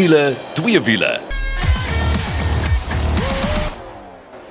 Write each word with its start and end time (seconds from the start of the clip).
wiele, 0.00 0.32
twee 0.56 0.80
wiele. 0.80 1.08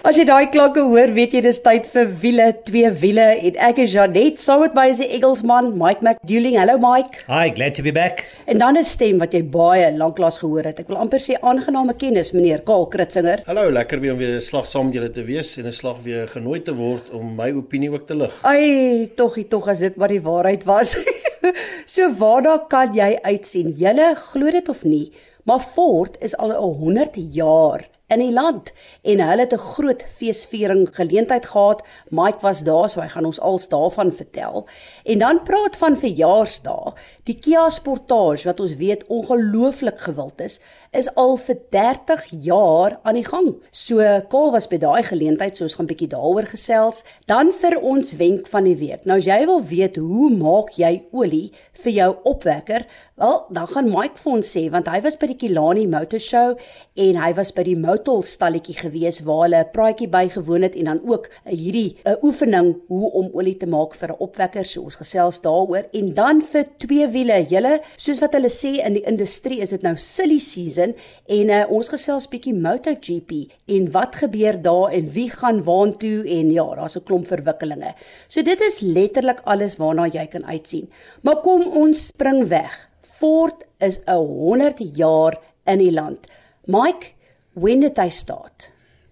As 0.05 0.17
jy 0.17 0.23
daai 0.29 0.49
klanke 0.53 0.83
hoor, 0.85 1.09
weet 1.15 1.33
jy 1.33 1.39
dis 1.41 1.59
tyd 1.65 1.87
vir 1.93 2.11
wiele, 2.21 2.45
twee 2.67 2.89
wiele 3.01 3.25
en 3.47 3.57
ek 3.69 3.79
is 3.81 3.95
Janet 3.95 4.37
saam 4.41 4.61
met 4.61 4.75
my 4.77 4.85
is 4.91 4.99
die 5.01 5.07
Engelsman 5.17 5.71
Mike 5.79 6.05
McDouling. 6.05 6.57
Hallo 6.61 6.75
Mike. 6.81 7.23
Hi, 7.31 7.47
glad 7.55 7.73
to 7.79 7.85
be 7.85 7.93
back. 7.95 8.21
En 8.45 8.61
dan 8.61 8.77
'n 8.77 8.85
stem 8.85 9.17
wat 9.23 9.33
jy 9.33 9.41
baie 9.41 9.89
lanklaas 9.97 10.37
gehoor 10.43 10.69
het. 10.69 10.79
Ek 10.79 10.87
wil 10.87 11.01
amper 11.01 11.19
sê 11.19 11.39
aangename 11.41 11.95
kennis, 11.97 12.31
meneer 12.31 12.61
Kaal 12.61 12.85
Kritzinger. 12.87 13.41
Hallo, 13.47 13.71
lekker 13.71 13.99
weer 13.99 14.13
om 14.13 14.19
weer 14.19 14.35
'n 14.37 14.41
slag 14.41 14.67
saam 14.67 14.85
met 14.85 14.95
julle 14.95 15.11
te 15.11 15.23
wees 15.23 15.57
en 15.57 15.65
'n 15.65 15.73
slag 15.73 15.97
weer 16.03 16.27
genooi 16.27 16.61
te 16.61 16.75
word 16.75 17.09
om 17.09 17.35
my 17.35 17.51
opinie 17.51 17.89
ook 17.91 18.05
te 18.05 18.15
lig. 18.15 18.33
Ai, 18.43 19.09
toggie 19.15 19.47
tog 19.47 19.67
as 19.67 19.79
dit 19.79 19.95
maar 19.95 20.09
die 20.09 20.21
waarheid 20.21 20.63
was. 20.63 20.95
so 21.93 22.13
waarna 22.13 22.67
kan 22.69 22.93
jy 22.93 23.17
uitsien? 23.23 23.73
Julle 23.77 24.15
glo 24.15 24.51
dit 24.51 24.69
of 24.69 24.83
nie, 24.83 25.11
maar 25.49 25.59
Ford 25.59 26.17
is 26.19 26.37
al 26.37 26.49
'n 26.49 26.77
100 26.79 27.15
jaar 27.33 27.89
in 28.09 28.21
die 28.23 28.33
land 28.33 28.71
en 29.05 29.21
hulle 29.21 29.45
het 29.45 29.53
'n 29.53 29.67
groot 29.73 30.03
feesviering 30.17 30.89
geleentheid 30.91 31.45
gehad. 31.45 31.81
Mike 32.09 32.41
was 32.41 32.63
daar, 32.63 32.89
so 32.89 33.01
hy 33.01 33.07
gaan 33.07 33.25
ons 33.25 33.39
als 33.39 33.69
daarvan 33.69 34.11
vertel. 34.13 34.67
En 35.03 35.17
dan 35.19 35.43
praat 35.43 35.77
van 35.77 35.97
verjaarsdae. 35.97 36.93
Die 37.23 37.39
Kia 37.39 37.69
Sportage 37.69 38.45
wat 38.45 38.59
ons 38.59 38.75
weet 38.75 39.05
ongelooflik 39.07 39.99
gewild 39.99 40.41
is, 40.41 40.59
is 40.91 41.15
al 41.15 41.37
vir 41.37 41.57
30 41.69 42.25
jaar 42.29 42.99
aan 43.03 43.13
die 43.13 43.25
gang. 43.25 43.55
So 43.71 43.97
Kaal 44.29 44.51
was 44.51 44.67
by 44.67 44.77
daai 44.77 45.03
geleentheid, 45.03 45.57
so 45.57 45.63
ons 45.63 45.75
gaan 45.75 45.85
bietjie 45.87 46.07
daaroor 46.07 46.45
gesels. 46.45 47.03
Dan 47.25 47.51
vir 47.51 47.79
ons 47.81 48.15
wenk 48.15 48.47
van 48.47 48.63
die 48.63 48.75
week. 48.75 49.05
Nou 49.05 49.17
as 49.17 49.25
jy 49.25 49.45
wil 49.45 49.61
weet 49.63 49.95
hoe 49.95 50.29
maak 50.29 50.69
jy 50.77 51.03
olie 51.11 51.51
vir 51.83 51.91
jou 51.91 52.15
opwekker, 52.23 52.85
wel, 53.15 53.45
dan 53.49 53.67
gaan 53.67 53.89
Mike 53.89 54.17
vir 54.17 54.33
ons 54.33 54.51
sê 54.57 54.69
want 54.69 54.87
hy 54.87 55.01
was 55.01 55.17
by 55.19 55.27
die 55.27 55.37
Kilani 55.37 55.87
Motor 55.87 56.19
Show 56.19 56.57
en 56.99 57.15
hy 57.15 57.29
was 57.37 57.53
by 57.55 57.63
die 57.63 57.77
Motul 57.79 58.25
stalletjie 58.27 58.75
gewees 58.75 59.21
waar 59.23 59.45
hulle 59.45 59.59
'n 59.63 59.71
praatjie 59.71 60.09
bygewoon 60.11 60.63
het 60.67 60.75
en 60.75 60.85
dan 60.91 60.99
ook 61.07 61.29
uh, 61.29 61.53
hierdie 61.53 61.95
'n 62.03 62.11
uh, 62.11 62.23
oefening 62.23 62.75
hoe 62.87 63.11
om 63.11 63.29
olie 63.33 63.55
te 63.57 63.67
maak 63.67 63.95
vir 63.95 64.09
'n 64.09 64.19
opwekker. 64.19 64.65
So 64.65 64.81
ons 64.81 64.95
gesels 64.95 65.41
daaroor 65.41 65.87
en 65.93 66.13
dan 66.13 66.41
vir 66.41 66.65
twee 66.77 67.07
wiele. 67.07 67.45
Julle, 67.49 67.81
soos 67.95 68.19
wat 68.19 68.33
hulle 68.33 68.49
sê 68.49 68.83
in 68.85 68.93
die 68.93 69.05
industrie, 69.05 69.61
is 69.61 69.69
dit 69.69 69.81
nou 69.81 69.95
silly 69.95 70.39
season 70.39 70.93
en 71.27 71.49
uh, 71.49 71.65
ons 71.69 71.87
gesels 71.87 72.27
bietjie 72.27 72.53
MotoGP 72.53 73.31
en 73.67 73.91
wat 73.91 74.15
gebeur 74.15 74.61
daar 74.61 74.91
en 74.91 75.09
wie 75.11 75.29
gaan 75.29 75.63
waartoe 75.63 76.27
en 76.27 76.51
ja, 76.51 76.75
daar's 76.75 76.97
'n 76.97 77.03
klomp 77.03 77.27
verwikkelinge. 77.27 77.93
So 78.27 78.41
dit 78.41 78.61
is 78.61 78.79
letterlik 78.79 79.39
alles 79.45 79.77
waarna 79.77 80.05
jy 80.07 80.27
kan 80.27 80.45
uitsien. 80.45 80.89
Maar 81.21 81.41
kom 81.41 81.63
ons 81.63 82.05
spring 82.05 82.47
weg. 82.47 82.89
Ford 83.01 83.63
is 83.79 83.99
'n 84.05 84.19
100 84.19 84.79
jaar 84.95 85.39
in 85.65 85.79
die 85.79 85.91
land. 85.91 86.27
Mike, 86.69 87.15
when 87.55 87.79
did 87.79 87.95
they 87.95 88.11
start? 88.11 88.69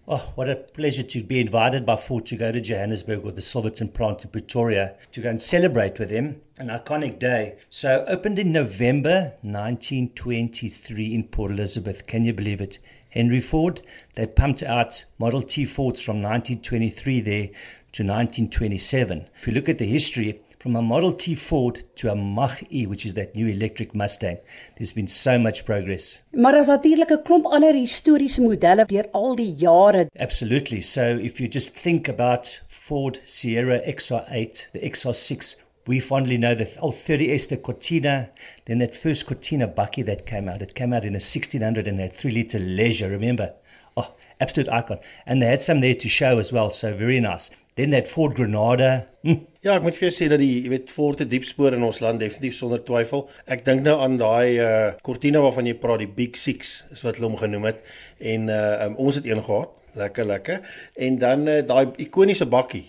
Oh, 0.08 0.32
what 0.36 0.48
a 0.48 0.56
pleasure 0.56 1.02
to 1.02 1.24
be 1.24 1.40
invited 1.40 1.88
by 1.88 1.96
Ford 1.96 2.28
to 2.28 2.36
go 2.36 2.52
to 2.52 2.62
Johannesburg 2.62 3.26
or 3.26 3.32
the 3.32 3.42
Silverton 3.42 3.88
plant 3.88 4.24
in 4.24 4.30
Pretoria 4.30 4.94
to 5.12 5.22
go 5.22 5.32
and 5.32 5.42
celebrate 5.42 5.98
with 5.98 6.10
them. 6.10 6.40
An 6.60 6.68
iconic 6.68 7.18
day. 7.18 7.56
So, 7.72 8.06
opened 8.08 8.38
in 8.38 8.52
November 8.52 9.34
1923 9.42 11.16
in 11.16 11.24
Port 11.24 11.50
Elizabeth. 11.50 12.06
Can 12.06 12.26
you 12.26 12.32
believe 12.32 12.62
it? 12.62 12.78
Henry 13.10 13.42
Ford, 13.42 13.82
they 14.14 14.28
pumped 14.28 14.62
out 14.62 15.06
Model 15.18 15.42
T 15.42 15.66
Fords 15.66 16.00
from 16.00 16.18
1923 16.18 17.22
there 17.22 17.48
to 17.94 18.04
1927. 18.04 19.30
If 19.42 19.48
you 19.48 19.54
look 19.54 19.68
at 19.68 19.80
the 19.80 19.88
history, 19.88 20.42
from 20.60 20.76
a 20.76 20.82
Model 20.82 21.14
T 21.14 21.36
Ford 21.36 21.84
to 21.96 22.10
a 22.12 22.16
Mach 22.16 22.64
E, 22.72 22.86
which 22.88 23.06
is 23.06 23.14
that 23.14 23.36
new 23.36 23.48
electric 23.48 23.94
Mustang. 23.94 24.38
There's 24.78 24.92
been 24.92 25.08
so 25.08 25.38
much 25.38 25.66
progress. 25.66 26.20
Maar 26.32 26.52
daar's 26.52 26.68
natuurlik 26.68 27.12
'n 27.12 27.24
klomp 27.24 27.46
ander 27.46 27.74
historiese 27.74 28.42
modelle 28.42 28.86
deur 28.86 29.08
al 29.12 29.36
die 29.36 29.54
jare. 29.58 30.08
Absolutely. 30.16 30.82
So 30.82 31.02
if 31.02 31.40
you 31.40 31.48
just 31.48 31.74
think 31.82 32.08
about 32.08 32.62
Ford 32.68 33.22
Sierra 33.26 33.82
XR8, 33.86 34.70
the 34.72 34.80
XR6, 34.80 35.58
we 35.88 36.00
fondly 36.00 36.38
know 36.38 36.56
the 36.56 36.68
old 36.80 36.96
30S, 36.96 37.48
the 37.48 37.58
Cortina, 37.58 38.30
then 38.66 38.80
that 38.80 38.96
first 38.96 39.26
Cortina 39.26 39.68
Bucky 39.68 40.04
that 40.04 40.26
came 40.26 40.50
out. 40.50 40.62
It 40.62 40.74
came 40.74 40.94
out 40.94 41.06
in 41.06 41.16
a 41.16 41.20
1600 41.20 41.88
and 41.88 41.98
that 41.98 42.14
3 42.14 42.32
litre 42.32 42.60
leisure, 42.60 43.10
remember? 43.10 43.54
Oh, 43.96 44.14
absolute 44.40 44.70
icon. 44.70 45.00
And 45.26 45.42
they 45.42 45.48
had 45.48 45.62
some 45.62 45.82
there 45.82 45.96
to 45.96 46.10
show 46.10 46.40
as 46.40 46.52
well, 46.52 46.72
so 46.72 46.94
very 46.94 47.20
nice. 47.20 47.50
Then 47.76 47.92
that 47.92 48.08
Ford 48.08 48.36
Granada. 48.36 49.08
Mm. 49.24 49.46
Ja, 49.68 49.74
ek 49.76 49.84
moet 49.84 49.98
vir 50.00 50.06
jou 50.06 50.14
sê 50.16 50.30
dat 50.32 50.40
die 50.40 50.62
jy 50.62 50.70
weet 50.72 50.92
Ford 50.96 51.20
'n 51.20 51.28
diep 51.28 51.44
spoor 51.44 51.76
in 51.76 51.84
ons 51.84 51.98
land 52.00 52.22
definitief 52.24 52.56
sonder 52.56 52.80
twyfel. 52.88 53.26
Ek 53.52 53.66
dink 53.66 53.82
nou 53.84 53.98
aan 54.00 54.16
daai 54.16 54.60
uh 54.64 54.94
Cortina 55.04 55.42
waarvan 55.44 55.68
jy 55.68 55.74
praat, 55.74 56.00
die 56.00 56.08
Big 56.08 56.38
6 56.40 56.70
is 56.94 57.02
wat 57.04 57.18
hulle 57.18 57.28
hom 57.28 57.36
genoem 57.36 57.66
het 57.66 57.82
en 58.20 58.48
uh 58.48 58.86
um, 58.86 58.96
ons 58.96 59.16
het 59.16 59.26
een 59.26 59.44
gehad. 59.44 59.74
Lekker 59.94 60.26
lekker. 60.26 60.62
En 60.96 61.18
dan 61.18 61.48
uh, 61.48 61.60
daai 61.68 61.92
ikoniese 61.98 62.46
bakkie. 62.46 62.86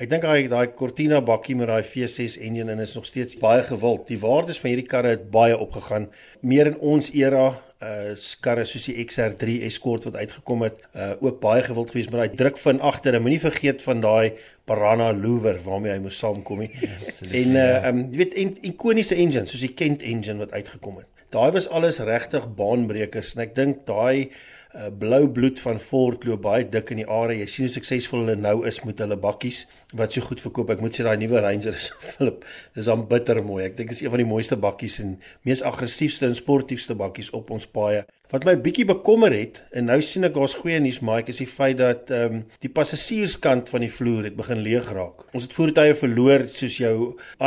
Ek 0.00 0.08
dink 0.08 0.22
daai 0.22 0.48
daai 0.48 0.72
Cortina 0.72 1.20
bakkie 1.20 1.54
met 1.54 1.68
daai 1.68 1.84
V6 1.84 2.40
engine 2.40 2.72
in 2.72 2.80
is 2.80 2.94
nog 2.94 3.04
steeds 3.04 3.36
baie 3.36 3.62
gewild. 3.62 4.08
Die 4.08 4.18
waardes 4.18 4.60
van 4.62 4.70
hierdie 4.70 4.88
karre 4.88 5.08
het 5.18 5.30
baie 5.30 5.58
opgegaan. 5.58 6.08
Meer 6.40 6.72
in 6.72 6.78
ons 6.78 7.10
era 7.12 7.58
uh 7.82 8.14
karre 8.44 8.64
soos 8.68 8.86
die 8.88 8.96
XR3 9.04 9.62
Escort 9.68 10.06
wat 10.08 10.16
uitgekom 10.20 10.64
het, 10.66 10.82
uh 10.94 11.12
ook 11.20 11.40
baie 11.42 11.62
gewild 11.66 11.90
geweest 11.90 12.12
met 12.12 12.20
daai 12.22 12.36
druk 12.42 12.60
van 12.62 12.80
agter. 12.80 13.20
Moenie 13.20 13.40
vergeet 13.42 13.82
van 13.82 14.00
daai 14.00 14.32
Parana 14.64 15.12
Louver 15.12 15.58
waarmee 15.64 15.92
hy 15.92 15.98
moes 16.04 16.18
saamkom 16.22 16.64
nie. 16.64 16.70
Ja, 16.80 16.96
en 17.42 17.58
uh 17.58 17.88
um 17.90 18.04
jy 18.10 18.22
weet 18.24 18.38
en 18.44 18.54
ikoniese 18.72 19.18
engine 19.18 19.50
soos 19.50 19.64
die 19.66 19.74
Kent 19.74 20.02
engine 20.02 20.38
wat 20.44 20.54
uitgekom 20.54 21.02
het. 21.02 21.08
Daai 21.32 21.50
was 21.52 21.68
alles 21.68 21.98
regtig 22.04 22.48
baanbrekers 22.56 23.34
en 23.34 23.46
ek 23.46 23.54
dink 23.56 23.86
daai 23.88 24.30
uh, 24.74 24.88
blou 24.98 25.26
bloed 25.28 25.60
van 25.64 25.80
Ford 25.80 26.24
loop 26.24 26.42
baie 26.46 26.64
dik 26.68 26.92
in 26.94 27.02
die 27.02 27.08
are. 27.08 27.36
Jy 27.36 27.48
sien 27.50 27.68
hoe 27.68 27.74
suksesvol 27.74 28.24
hulle 28.24 28.36
nou 28.40 28.62
is 28.68 28.80
met 28.86 29.02
hulle 29.04 29.18
bakkies 29.20 29.64
wat 29.98 30.16
so 30.16 30.24
goed 30.26 30.42
verkoop. 30.44 30.72
Ek 30.74 30.82
moet 30.84 30.96
sê 30.96 31.06
daai 31.06 31.18
nuwe 31.20 31.42
Ranger 31.44 31.76
is 31.80 31.90
Philip, 32.02 32.46
dis 32.78 32.90
aan 32.92 33.06
bitter 33.10 33.42
mooi. 33.44 33.64
Ek 33.68 33.76
dink 33.78 33.94
is 33.94 34.02
een 34.04 34.12
van 34.14 34.24
die 34.24 34.28
mooiste 34.28 34.58
bakkies 34.60 35.00
en 35.04 35.16
mees 35.48 35.64
aggressiefste 35.66 36.28
en 36.28 36.38
sportiefste 36.38 36.98
bakkies 36.98 37.32
op 37.36 37.52
ons 37.54 37.68
paaie. 37.68 38.04
Wat 38.32 38.46
my 38.48 38.54
bietjie 38.64 38.86
bekommer 38.88 39.34
het 39.36 39.58
en 39.76 39.90
nou 39.90 39.98
sien 40.00 40.24
ek 40.24 40.32
daar's 40.38 40.54
goeie 40.56 40.78
nuus 40.80 41.02
Mike 41.04 41.28
is 41.28 41.42
die 41.42 41.48
feit 41.50 41.76
dat 41.76 42.08
ehm 42.08 42.38
um, 42.38 42.44
die 42.64 42.70
passasierskant 42.72 43.68
van 43.68 43.84
die 43.84 43.90
vloer 43.92 44.24
het 44.30 44.38
begin 44.38 44.62
leeg 44.64 44.88
raak. 44.96 45.26
Ons 45.36 45.44
het 45.44 45.52
voertuie 45.52 45.92
verloor 45.98 46.46
soos 46.48 46.78
jou 46.80 46.94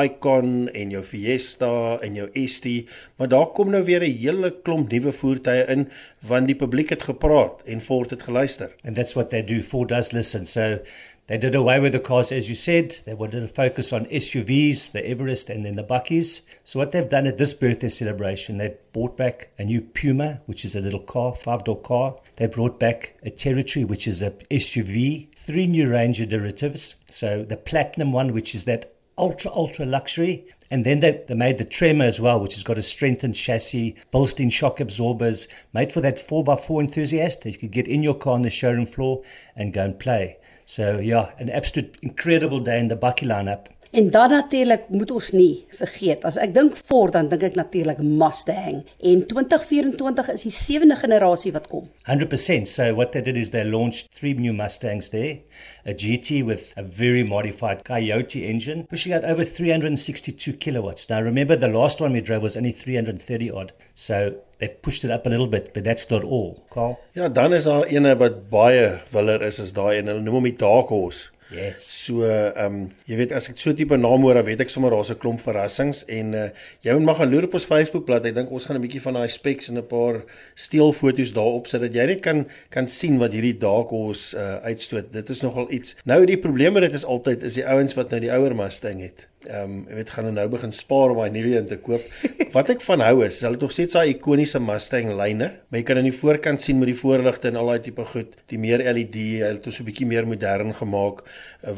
Icon 0.03 0.67
en 0.69 0.93
jou 0.93 1.01
Fiesta 1.01 1.71
en 2.05 2.19
jou 2.19 2.27
ST, 2.37 2.75
maar 3.17 3.31
daar 3.33 3.49
kom 3.57 3.73
nou 3.73 3.81
weer 3.87 4.05
'n 4.05 4.13
hele 4.13 4.51
klomp 4.61 4.93
nuwe 4.93 5.11
voertuie 5.11 5.65
in 5.73 5.87
want 6.21 6.47
die 6.47 6.59
publiek 6.61 6.93
het 6.93 7.01
gepraat 7.15 7.63
en 7.65 7.81
Ford 7.81 8.09
het 8.09 8.23
geluister. 8.27 8.75
And 8.83 8.95
that's 8.95 9.15
what 9.15 9.29
they 9.29 9.41
do. 9.41 9.63
Ford 9.63 9.89
does 9.89 10.11
listen. 10.11 10.45
So 10.45 10.79
They 11.27 11.39
did 11.39 11.55
away 11.55 11.79
with 11.79 11.93
the 11.93 11.99
cars, 11.99 12.31
as 12.31 12.49
you 12.49 12.53
said. 12.53 12.97
They 13.05 13.15
wanted 13.15 13.39
to 13.39 13.47
focus 13.47 13.91
on 13.91 14.05
SUVs, 14.05 14.91
the 14.91 15.09
Everest, 15.09 15.49
and 15.49 15.65
then 15.65 15.75
the 15.75 15.83
Buckies. 15.83 16.41
So, 16.63 16.77
what 16.77 16.91
they've 16.91 17.09
done 17.09 17.25
at 17.25 17.39
this 17.39 17.51
birthday 17.51 17.89
celebration, 17.89 18.57
they 18.57 18.75
brought 18.93 19.17
back 19.17 19.49
a 19.57 19.65
new 19.65 19.81
Puma, 19.81 20.41
which 20.45 20.63
is 20.63 20.75
a 20.75 20.81
little 20.81 20.99
car, 20.99 21.33
five 21.33 21.63
door 21.63 21.81
car. 21.81 22.17
They 22.35 22.45
brought 22.45 22.79
back 22.79 23.15
a 23.23 23.31
Territory, 23.31 23.85
which 23.85 24.07
is 24.07 24.21
a 24.21 24.31
SUV, 24.51 25.33
three 25.35 25.65
new 25.65 25.89
Ranger 25.89 26.27
derivatives. 26.27 26.93
So, 27.07 27.43
the 27.43 27.57
Platinum 27.57 28.11
one, 28.11 28.31
which 28.31 28.53
is 28.53 28.65
that 28.65 28.93
ultra, 29.17 29.49
ultra 29.51 29.87
luxury. 29.87 30.45
And 30.71 30.85
then 30.85 30.99
they, 30.99 31.23
they 31.27 31.35
made 31.35 31.57
the 31.57 31.65
Tremor 31.65 32.05
as 32.05 32.19
well, 32.19 32.39
which 32.39 32.55
has 32.55 32.63
got 32.63 32.77
a 32.77 32.83
strengthened 32.83 33.35
chassis, 33.35 33.95
Bilstein 34.11 34.51
shock 34.51 34.79
absorbers, 34.79 35.47
made 35.73 35.91
for 35.93 36.01
that 36.01 36.15
4x4 36.15 36.81
enthusiast 36.81 37.41
that 37.41 37.51
you 37.51 37.57
could 37.57 37.71
get 37.71 37.87
in 37.87 38.03
your 38.03 38.15
car 38.15 38.33
on 38.33 38.41
the 38.41 38.49
showroom 38.49 38.87
floor 38.87 39.23
and 39.55 39.73
go 39.73 39.83
and 39.83 39.99
play. 39.99 40.37
So 40.65 40.97
yeah, 40.97 41.31
an 41.37 41.49
absolute 41.49 41.97
incredible 42.01 42.59
day 42.59 42.79
in 42.79 42.87
the 42.87 42.95
Bucky 42.95 43.25
lineup. 43.25 43.67
En 43.91 44.09
dan 44.09 44.29
natuurlik 44.29 44.89
moet 44.89 45.11
ons 45.11 45.31
nie 45.31 45.65
vergeet 45.77 46.25
as 46.27 46.37
ek 46.41 46.53
dink 46.55 46.75
Ford 46.77 47.13
dan 47.15 47.29
dink 47.31 47.43
ek 47.47 47.55
natuurlik 47.59 48.01
Mustang 48.03 48.81
en 48.99 49.23
2024 49.29 50.31
is 50.33 50.45
die 50.47 50.53
sewende 50.53 50.97
generasie 50.99 51.53
wat 51.55 51.67
kom. 51.71 51.87
100%. 52.09 52.67
So 52.69 52.93
what 52.93 53.13
they 53.13 53.21
did 53.21 53.37
is 53.37 53.49
they 53.49 53.63
launched 53.63 54.11
three 54.11 54.33
new 54.33 54.53
Mustangs 54.53 55.09
there, 55.09 55.39
a 55.85 55.93
GT 55.93 56.43
with 56.45 56.73
a 56.77 56.83
very 56.83 57.23
modified 57.23 57.83
Coyote 57.83 58.43
engine 58.43 58.85
pushing 58.89 59.13
out 59.13 59.23
over 59.23 59.45
362 59.45 60.53
kilowatts. 60.53 61.09
Now 61.09 61.21
remember 61.21 61.55
the 61.55 61.67
last 61.67 62.01
one 62.01 62.13
we 62.13 62.21
drove 62.21 62.43
was 62.43 62.57
only 62.57 62.71
330 62.71 63.51
odd. 63.51 63.73
So 63.93 64.35
they 64.59 64.67
pushed 64.69 65.03
it 65.03 65.11
up 65.11 65.25
a 65.25 65.29
little 65.29 65.47
bit, 65.47 65.73
but 65.73 65.83
that's 65.83 66.09
not 66.09 66.23
all. 66.23 66.63
Carl. 66.69 66.99
Ja, 67.13 67.29
dan 67.29 67.53
is 67.53 67.63
daar 67.63 67.85
eene 67.85 68.15
wat 68.17 68.49
baie 68.49 68.99
willer 69.11 69.41
is 69.41 69.59
as 69.59 69.73
daai 69.75 69.97
en 69.99 70.11
hulle 70.11 70.23
noem 70.23 70.39
hom 70.39 70.49
die 70.49 70.57
Dark 70.59 70.91
Horse. 70.95 71.29
Yes. 71.53 71.85
So 72.05 72.25
ehm 72.25 72.65
um, 72.65 72.77
jy 73.05 73.19
weet 73.19 73.33
as 73.37 73.49
ek 73.51 73.59
so 73.61 73.73
tipe 73.77 73.97
naam 73.99 74.23
hoor, 74.25 74.39
dan 74.39 74.47
weet 74.47 74.63
ek 74.65 74.71
sommer 74.73 74.93
daar's 74.95 75.11
'n 75.13 75.19
klomp 75.21 75.41
verrassings 75.45 76.01
en 76.09 76.33
uh, 76.33 76.49
jy 76.81 76.93
moet 76.97 77.05
maar 77.05 77.19
gaan 77.21 77.29
loer 77.29 77.45
op 77.45 77.53
ons 77.53 77.67
Facebook 77.69 78.05
bladsy. 78.05 78.31
Ek 78.33 78.35
dink 78.35 78.51
ons 78.51 78.65
gaan 78.65 78.77
'n 78.77 78.81
bietjie 78.81 79.01
van 79.01 79.13
daai 79.13 79.29
specs 79.29 79.69
en 79.69 79.77
'n 79.77 79.85
paar 79.85 80.23
steelfoto's 80.55 81.33
daarop 81.33 81.67
sit 81.67 81.81
dat 81.81 81.93
jy 81.93 82.05
net 82.05 82.21
kan 82.21 82.47
kan 82.69 82.87
sien 82.87 83.19
wat 83.19 83.31
hierdie 83.31 83.57
Dark 83.57 83.89
Horse 83.89 84.35
uh, 84.35 84.57
uitstoot. 84.65 85.13
Dit 85.13 85.29
is 85.29 85.41
nogal 85.41 85.71
iets. 85.71 85.95
Nou 86.05 86.25
die 86.25 86.37
probleem 86.37 86.73
met 86.73 86.81
dit 86.89 86.93
is 86.93 87.05
altyd 87.05 87.43
is 87.43 87.53
die 87.53 87.67
ouens 87.67 87.93
wat 87.93 88.09
nou 88.09 88.19
die 88.19 88.31
ouer 88.31 88.55
Mustang 88.55 89.01
het 89.01 89.27
Ehm 89.47 89.63
um, 89.63 89.75
jy 89.89 89.99
weet 89.99 90.11
gaan 90.13 90.25
hulle 90.27 90.35
nou 90.35 90.47
begin 90.53 90.73
spaar 90.73 91.13
om 91.13 91.19
daai 91.21 91.31
nuwe 91.33 91.53
een 91.55 91.67
te 91.69 91.77
koop. 91.77 92.01
Wat 92.55 92.69
ek 92.73 92.81
van 92.85 93.03
hou 93.05 93.23
is, 93.25 93.41
hulle 93.45 93.59
tog 93.61 93.71
steeds 93.75 93.93
daai 93.97 94.15
ikoniese 94.15 94.59
Mustang 94.63 95.11
lyne, 95.19 95.51
maar 95.69 95.81
jy 95.81 95.85
kan 95.87 96.01
aan 96.01 96.09
die 96.09 96.15
voorkant 96.15 96.61
sien 96.61 96.79
met 96.79 96.89
die 96.91 96.97
voorligte 96.97 97.51
en 97.51 97.59
al 97.61 97.71
daai 97.73 97.85
tipe 97.87 98.05
goed, 98.09 98.33
die 98.51 98.59
meer 98.61 98.83
LED, 98.85 99.15
hulle 99.15 99.53
het 99.53 99.63
dit 99.63 99.73
so 99.73 99.83
'n 99.83 99.89
bietjie 99.91 100.09
meer 100.09 100.27
modern 100.27 100.73
gemaak 100.73 101.23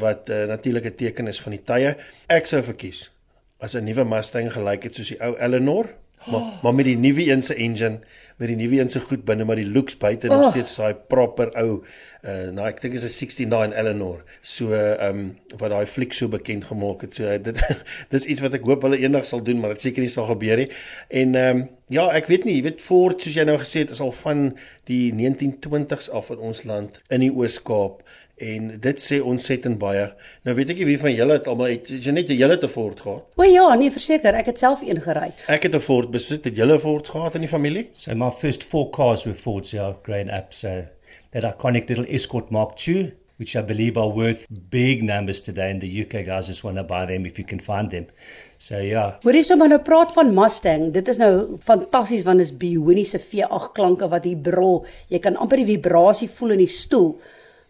wat 0.03 0.29
uh, 0.29 0.45
natuurlik 0.47 0.85
'n 0.85 0.95
teken 0.95 1.27
is 1.27 1.41
van 1.41 1.51
die 1.51 1.63
tye. 1.63 1.95
Ek 2.27 2.45
sou 2.45 2.61
verkies 2.63 3.09
as 3.59 3.75
'n 3.75 3.83
nuwe 3.83 4.05
Mustang 4.05 4.51
gelyk 4.53 4.83
het 4.83 4.95
soos 4.95 5.09
die 5.09 5.21
ou 5.21 5.35
Eleanor, 5.39 5.89
maar 6.27 6.43
maar 6.63 6.73
met 6.73 6.85
die 6.85 6.97
nuwe 6.97 7.31
een 7.31 7.41
se 7.41 7.55
engine, 7.55 7.99
met 8.37 8.51
die 8.51 8.57
nuwe 8.57 8.79
een 8.79 8.89
se 8.89 8.99
goed 9.01 9.23
binne, 9.25 9.45
maar 9.45 9.57
die 9.57 9.69
looks 9.69 9.97
buite 9.97 10.27
nog 10.27 10.45
oh. 10.45 10.49
steeds 10.51 10.75
daai 10.77 10.93
proper 11.09 11.49
ou 11.57 11.81
uh 12.27 12.49
nou 12.53 12.65
ek 12.67 12.81
dink 12.81 12.97
is 12.97 13.05
'n 13.05 13.13
69 13.13 13.77
Eleanor. 13.79 14.23
So 14.41 14.73
ehm 14.73 15.19
um, 15.19 15.37
wat 15.57 15.73
daai 15.73 15.85
fliek 15.85 16.13
so 16.13 16.27
bekend 16.27 16.65
gemaak 16.65 17.01
het. 17.01 17.13
So 17.13 17.23
uh, 17.23 17.37
dit 17.43 17.57
dis 18.13 18.25
iets 18.25 18.41
wat 18.41 18.53
ek 18.53 18.65
hoop 18.69 18.85
hulle 18.85 18.99
eendag 19.01 19.25
sal 19.25 19.43
doen, 19.43 19.59
maar 19.59 19.73
dit 19.73 19.81
seker 19.81 20.01
nie 20.01 20.11
sal 20.13 20.29
gebeur 20.29 20.57
nie. 20.57 20.69
En 21.09 21.35
ehm 21.35 21.57
um, 21.57 21.67
ja, 21.89 22.09
ek 22.11 22.27
weet 22.27 22.45
nie, 22.45 22.57
jy 22.59 22.63
weet 22.67 22.81
Ford 22.81 23.21
soos 23.21 23.37
jy 23.37 23.45
nou 23.47 23.57
gesê 23.57 23.85
het, 23.85 23.91
is 23.95 24.03
al 24.03 24.11
van 24.11 24.57
die 24.89 25.13
1920s 25.15 26.11
af 26.11 26.29
in 26.29 26.37
ons 26.37 26.63
land 26.63 27.01
in 27.09 27.23
die 27.23 27.31
Oos-Kaap 27.31 28.03
en 28.37 28.67
dit 28.79 29.01
sê 29.01 29.17
ontsettend 29.23 29.79
baie. 29.81 30.05
Nou 30.45 30.53
weet 30.57 30.69
ek 30.73 30.81
nie 30.81 30.89
wie 30.91 30.99
van 31.01 31.13
julle 31.13 31.39
het 31.39 31.47
almal 31.49 31.71
het 31.71 31.89
jy 31.89 32.11
net 32.13 32.29
'n 32.29 32.37
hele 32.37 32.57
te 32.57 32.69
Ford 32.69 32.99
gehad? 32.99 33.25
O 33.35 33.43
ja, 33.43 33.73
nee, 33.75 33.91
verseker, 33.91 34.35
ek 34.35 34.45
het 34.45 34.59
self 34.59 34.81
een 34.81 35.01
gery. 35.01 35.31
Ek 35.47 35.63
het 35.63 35.75
'n 35.75 35.79
Ford 35.79 36.11
besit. 36.11 36.43
Het 36.45 36.55
julle 36.55 36.75
'n 36.75 36.79
Ford 36.79 37.07
gehad 37.07 37.35
in 37.35 37.41
die 37.41 37.49
familie? 37.49 37.87
So 37.93 38.13
my 38.15 38.29
first 38.31 38.63
four 38.63 38.89
cars 38.89 39.25
were 39.25 39.35
Fords, 39.35 39.71
yeah, 39.71 39.93
growing 40.03 40.29
up. 40.29 40.53
So 40.53 40.85
that 41.31 41.43
iconic 41.43 41.89
little 41.89 42.05
Escort 42.05 42.51
Mark 42.51 42.87
II, 42.87 43.13
which 43.37 43.55
I 43.55 43.61
believe 43.61 43.97
are 43.97 44.09
worth 44.09 44.45
big 44.69 45.03
numbers 45.03 45.41
today 45.41 45.69
in 45.69 45.79
the 45.79 46.01
UK. 46.01 46.25
Guys 46.25 46.47
just 46.47 46.63
want 46.63 46.77
to 46.77 46.83
buy 46.83 47.05
them 47.05 47.25
if 47.25 47.37
you 47.37 47.45
can 47.45 47.59
find 47.59 47.89
them. 47.91 48.05
So 48.57 48.75
ja. 48.75 49.17
Hoorie 49.23 49.43
so 49.43 49.55
maar 49.55 49.69
nou 49.69 49.81
praat 49.81 50.13
van 50.13 50.33
Mustang. 50.33 50.91
Dit 50.93 51.07
is 51.07 51.17
nou 51.17 51.57
fantasties 51.63 52.23
want 52.23 52.39
is 52.39 52.57
bioniese 52.57 53.19
V8 53.19 53.71
klanke 53.73 54.07
wat 54.09 54.23
hier 54.23 54.37
brul. 54.37 54.85
Jy 55.07 55.19
kan 55.19 55.35
amper 55.35 55.57
die 55.57 55.77
vibrasie 55.77 56.29
voel 56.29 56.51
in 56.51 56.57
die 56.65 56.67
stoel. 56.71 57.15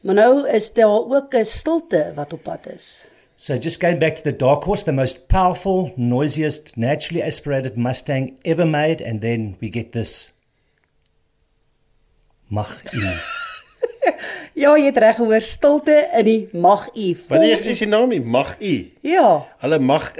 Maar 0.01 0.15
nou 0.15 0.49
is 0.49 0.73
daar 0.73 1.05
ook 1.09 1.33
'n 1.33 1.45
stilte 1.45 2.11
wat 2.15 2.33
op 2.33 2.43
pad 2.43 2.67
is. 2.75 3.07
So 3.35 3.55
just 3.55 3.79
going 3.79 3.99
back 3.99 4.15
to 4.15 4.21
the 4.21 4.35
Dark 4.35 4.63
Horse, 4.63 4.83
the 4.83 4.91
most 4.91 5.27
powerful, 5.27 5.93
noisiest, 5.95 6.75
naturally 6.75 7.21
aspirated 7.21 7.75
Mustang 7.75 8.37
ever 8.41 8.65
made 8.65 9.03
and 9.05 9.21
then 9.21 9.55
we 9.59 9.69
get 9.69 9.91
this 9.91 10.29
Mach-E. 12.47 12.97
ja, 14.63 14.71
jy 14.73 14.87
het 14.87 14.97
reg 14.97 15.19
gehoor, 15.19 15.43
stilte 15.43 15.97
in 16.17 16.25
die 16.25 16.37
Mach-E. 16.55 17.11
Wat 17.27 17.43
is 17.43 17.81
die 17.83 17.89
naam? 17.91 18.13
Mach-E. 18.25 18.75
Ja. 19.05 19.45
Hulle 19.61 19.79
mag 19.79 20.13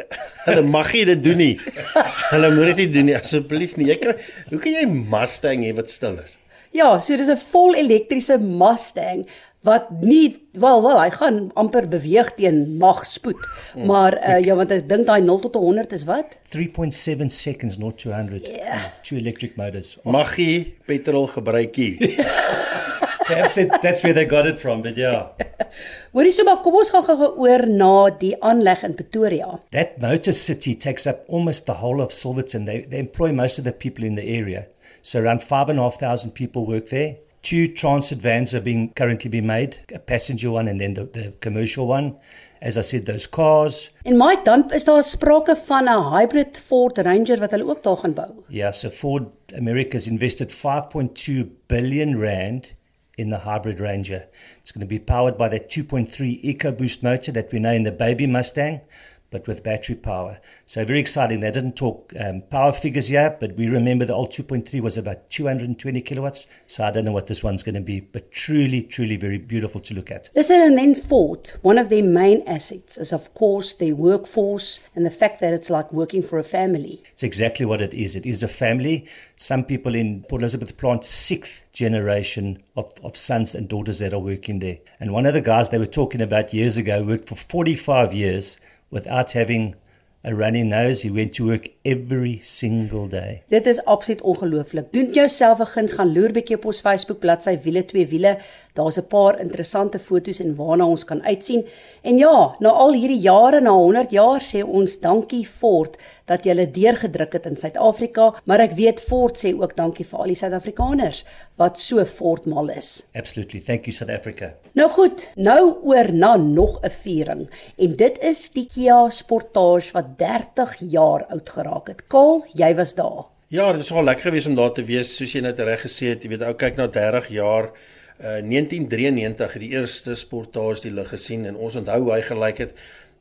hulle 0.46 0.64
mag 0.68 0.94
nie 0.94 1.06
dit 1.10 1.24
doen 1.24 1.42
nie. 1.42 1.54
hulle 2.34 2.52
moet 2.54 2.74
dit 2.74 2.84
nie 2.84 2.90
doen 3.00 3.10
nie 3.10 3.18
asseblief 3.18 3.78
nie. 3.80 3.90
Jy 3.94 3.98
kan 4.04 4.20
hoe 4.52 4.60
kan 4.60 4.78
jy 4.78 4.86
Mustang 4.92 5.66
hê 5.66 5.74
wat 5.78 5.90
stil 5.90 6.20
is? 6.22 6.38
Ja, 6.76 7.00
so 7.00 7.18
dis 7.18 7.32
'n 7.32 7.40
vol 7.50 7.74
elektriese 7.80 8.38
Mustang 8.38 9.26
wat 9.68 9.90
nie 10.02 10.38
wel 10.58 10.82
wel 10.86 11.00
hy 11.02 11.10
gaan 11.14 11.40
amper 11.60 11.88
beweeg 11.92 12.32
teen 12.40 12.78
mag 12.82 13.04
spoed. 13.06 13.44
Hmm. 13.74 13.86
Maar 13.92 14.18
uh, 14.18 14.40
ja, 14.46 14.56
want 14.58 14.74
ek 14.74 14.88
dink 14.90 15.08
daai 15.10 15.22
0 15.26 15.44
tot 15.46 15.60
100 15.62 15.96
is 15.98 16.06
wat? 16.10 16.38
3.7 16.56 17.28
seconds 17.34 17.78
not 17.82 18.00
200. 18.02 18.48
Yeah. 18.48 18.90
Two 19.04 19.20
electric 19.20 19.58
motors. 19.60 19.98
Maggie 20.18 20.78
petrol 20.88 21.30
gebruikie. 21.36 21.98
that's 23.30 23.58
it 23.58 23.72
that's 23.82 24.04
where 24.04 24.14
they 24.14 24.26
got 24.26 24.48
it 24.48 24.60
from, 24.60 24.82
but 24.82 24.98
yeah. 24.98 25.28
Hoorie 26.16 26.32
so 26.32 26.48
maar 26.48 26.62
kom 26.64 26.80
ons 26.80 26.92
gaan 26.94 27.06
gou 27.08 27.30
oor 27.44 27.68
na 27.68 27.92
die 28.22 28.34
aanleg 28.40 28.84
in 28.88 28.96
Pretoria. 28.98 29.60
That 29.76 30.00
motor 30.02 30.34
city 30.34 30.76
takes 30.76 31.06
up 31.06 31.26
almost 31.28 31.68
the 31.68 31.78
whole 31.84 32.02
of 32.02 32.16
Silverton. 32.16 32.66
They 32.66 32.82
they 32.88 33.04
employ 33.04 33.34
most 33.34 33.60
of 33.60 33.66
the 33.68 33.76
people 33.86 34.08
in 34.08 34.16
the 34.16 34.26
area. 34.40 34.68
So 35.02 35.20
around 35.22 35.44
5,500 35.44 36.34
people 36.34 36.66
work 36.66 36.90
there. 36.90 37.18
Two 37.48 37.68
transit 37.74 38.20
vans 38.20 38.54
are 38.54 38.60
being 38.60 38.92
currently 38.94 39.30
being 39.30 39.48
made, 39.48 39.78
a 39.94 40.00
passenger 40.00 40.52
one 40.52 40.68
and 40.68 40.82
then 40.82 40.94
the, 40.96 41.06
the 41.06 41.34
commercial 41.40 41.88
one. 41.88 42.18
As 42.60 42.78
I 42.78 42.82
said 42.82 43.06
those 43.06 43.28
cars. 43.28 43.92
En 44.04 44.18
Mike, 44.18 44.44
dan 44.44 44.72
is 44.74 44.84
daar 44.84 45.04
sprake 45.04 45.56
van 45.66 45.86
'n 45.86 46.18
hybrid 46.18 46.58
Ford 46.58 46.98
Ranger 46.98 47.40
wat 47.40 47.52
hulle 47.52 47.70
ook 47.70 47.84
daar 47.84 47.98
gaan 47.98 48.14
bou. 48.14 48.28
Ja, 48.48 48.58
yeah, 48.58 48.74
so 48.74 48.90
Ford 48.90 49.24
America's 49.58 50.08
invested 50.08 50.52
5.2 50.52 51.46
billion 51.68 52.20
rand 52.20 52.74
in 53.16 53.30
the 53.30 53.38
hybrid 53.38 53.80
Ranger. 53.80 54.28
It's 54.62 54.72
going 54.72 54.88
to 54.90 54.96
be 54.96 55.00
powered 55.00 55.38
by 55.38 55.50
that 55.50 55.70
2.3 55.70 56.44
EcoBoost 56.44 57.02
motor 57.02 57.34
that 57.34 57.52
we 57.52 57.60
know 57.60 57.74
in 57.74 57.84
the 57.84 57.92
baby 57.92 58.28
Mustang. 58.28 58.82
But 59.30 59.48
with 59.48 59.64
battery 59.64 59.96
power. 59.96 60.40
So 60.66 60.86
very 60.86 61.00
exciting. 61.00 61.42
They 61.42 61.52
didn't 61.52 61.76
talk 61.76 62.14
um, 62.20 62.44
power 62.50 62.72
figures 62.72 63.10
yet, 63.10 63.40
but 63.40 63.56
we 63.56 63.68
remember 63.68 64.06
the 64.06 64.14
old 64.14 64.32
2.3 64.32 64.82
was 64.82 64.98
about 64.98 65.30
220 65.30 66.02
kilowatts. 66.02 66.48
So 66.66 66.84
I 66.84 66.92
don't 66.92 67.06
know 67.06 67.12
what 67.12 67.28
this 67.28 67.44
one's 67.44 67.64
going 67.64 67.76
to 67.76 67.82
be, 67.82 68.00
but 68.00 68.32
truly, 68.32 68.82
truly 68.82 69.18
very 69.18 69.38
beautiful 69.38 69.82
to 69.82 69.94
look 69.94 70.12
at. 70.12 70.30
Listen, 70.36 70.62
and 70.62 70.78
then 70.78 70.96
Ford, 70.96 71.54
one 71.62 71.78
of 71.78 71.90
their 71.90 72.04
main 72.04 72.42
assets 72.48 72.98
is, 72.98 73.12
of 73.12 73.34
course, 73.34 73.74
their 73.74 73.96
workforce 73.96 74.80
and 74.96 75.06
the 75.06 75.12
fact 75.12 75.42
that 75.42 75.54
it's 75.54 75.70
like 75.70 75.92
working 75.92 76.22
for 76.22 76.40
a 76.40 76.44
family. 76.44 77.04
It's 77.12 77.24
exactly 77.24 77.66
what 77.66 77.82
it 77.82 77.94
is. 77.94 78.16
It 78.16 78.26
is 78.26 78.44
a 78.44 78.48
family. 78.48 79.08
Some 79.36 79.64
people 79.66 79.96
in 79.96 80.24
Port 80.24 80.42
Elizabeth 80.42 80.78
plant 80.78 81.04
sixth 81.04 81.64
generation 81.74 82.64
of, 82.76 82.92
of 83.04 83.16
sons 83.16 83.54
and 83.54 83.68
daughters 83.68 84.00
that 84.00 84.14
are 84.14 84.20
working 84.20 84.60
there. 84.60 84.80
And 85.00 85.12
one 85.12 85.26
of 85.26 85.34
the 85.34 85.42
guys 85.42 85.70
they 85.70 85.78
were 85.78 85.86
talking 85.86 86.22
about 86.22 86.54
years 86.54 86.78
ago 86.78 87.04
worked 87.04 87.28
for 87.28 87.36
45 87.36 88.14
years 88.14 88.58
without 88.90 89.32
having 89.32 89.76
a 90.24 90.34
runny 90.34 90.64
nose. 90.64 91.02
He 91.02 91.10
went 91.10 91.34
to 91.36 91.46
work 91.46 91.70
every 91.86 92.40
single 92.44 93.08
day. 93.08 93.44
Dit 93.48 93.68
is 93.68 93.80
absoluut 93.86 94.22
ongelooflik. 94.22 94.92
Doen 94.92 95.14
jouself 95.14 95.60
'n 95.60 95.66
guns 95.66 95.94
gaan 95.94 96.14
loer 96.14 96.32
bietjie 96.32 96.58
op 96.58 96.66
ons 96.66 96.82
Facebook 96.82 97.20
bladsy 97.20 97.60
wiele 97.62 97.86
twee 97.86 98.08
wiele. 98.08 98.38
Daar's 98.78 98.98
'n 98.98 99.08
paar 99.10 99.40
interessante 99.40 100.00
foto's 100.00 100.40
en 100.40 100.56
waarna 100.56 100.86
ons 100.86 101.04
kan 101.04 101.24
uitsien. 101.24 101.66
En 102.02 102.18
ja, 102.18 102.56
na 102.60 102.70
al 102.70 102.94
hierdie 102.94 103.20
jare, 103.20 103.62
na 103.62 103.72
100 103.72 104.12
jaar 104.12 104.42
sê 104.42 104.64
ons 104.64 105.00
dankie 105.00 105.46
Ford 105.46 105.98
dat 106.26 106.44
jy 106.44 106.52
hulle 106.54 106.72
deurgedruk 106.72 107.34
het 107.34 107.46
in 107.46 107.58
Suid-Afrika, 107.58 108.34
maar 108.46 108.60
ek 108.60 108.76
weet 108.78 109.02
Ford 109.02 109.38
sê 109.38 109.54
ook 109.56 109.76
dankie 109.76 110.06
vir 110.06 110.20
al 110.20 110.34
die 110.34 110.36
Suid-Afrikaners 110.36 111.24
wat 111.58 111.80
so 111.80 112.06
Ford 112.06 112.46
mal 112.46 112.70
is. 112.70 113.08
Absolutely. 113.16 113.62
Thank 113.62 113.86
you 113.86 113.94
South 113.94 114.12
Africa. 114.12 114.54
Nou 114.74 114.90
goed, 114.90 115.30
nou 115.36 115.78
oor 115.84 116.14
na 116.14 116.36
nog 116.36 116.80
'n 116.84 116.90
viering 116.90 117.50
en 117.78 117.96
dit 117.96 118.18
is 118.22 118.50
die 118.50 118.68
Kia 118.68 119.10
Sportage 119.10 119.92
wat 119.94 120.18
30 120.18 120.76
jaar 120.80 121.26
oud 121.30 121.50
geraak 121.50 121.88
het. 121.88 122.08
Kaal, 122.08 122.46
jy 122.54 122.76
was 122.76 122.94
daar. 122.94 123.26
Ja, 123.50 123.72
dit 123.72 123.82
is 123.82 123.90
wel 123.90 124.04
lekker 124.04 124.24
geweest 124.24 124.48
om 124.48 124.56
daar 124.56 124.74
te 124.74 124.84
wees, 124.84 125.16
soos 125.16 125.32
jy 125.32 125.40
net 125.42 125.60
reg 125.60 125.82
gesê 125.82 126.10
het. 126.12 126.24
Jy 126.24 126.30
weet, 126.30 126.42
ou 126.44 126.54
kyk 126.54 126.76
na 126.76 126.88
30 126.88 127.30
jaar. 127.32 127.70
Uh 128.18 128.42
1993 128.42 129.54
het 129.54 129.62
die 129.62 129.74
eerste 129.76 130.16
Sportage 130.16 130.82
die 130.82 130.92
lig 130.92 131.10
gesien 131.10 131.46
en 131.46 131.56
ons 131.56 131.76
onthou 131.76 132.00
hoe 132.02 132.16
hy 132.16 132.22
gelyk 132.26 132.64
het. 132.66 132.74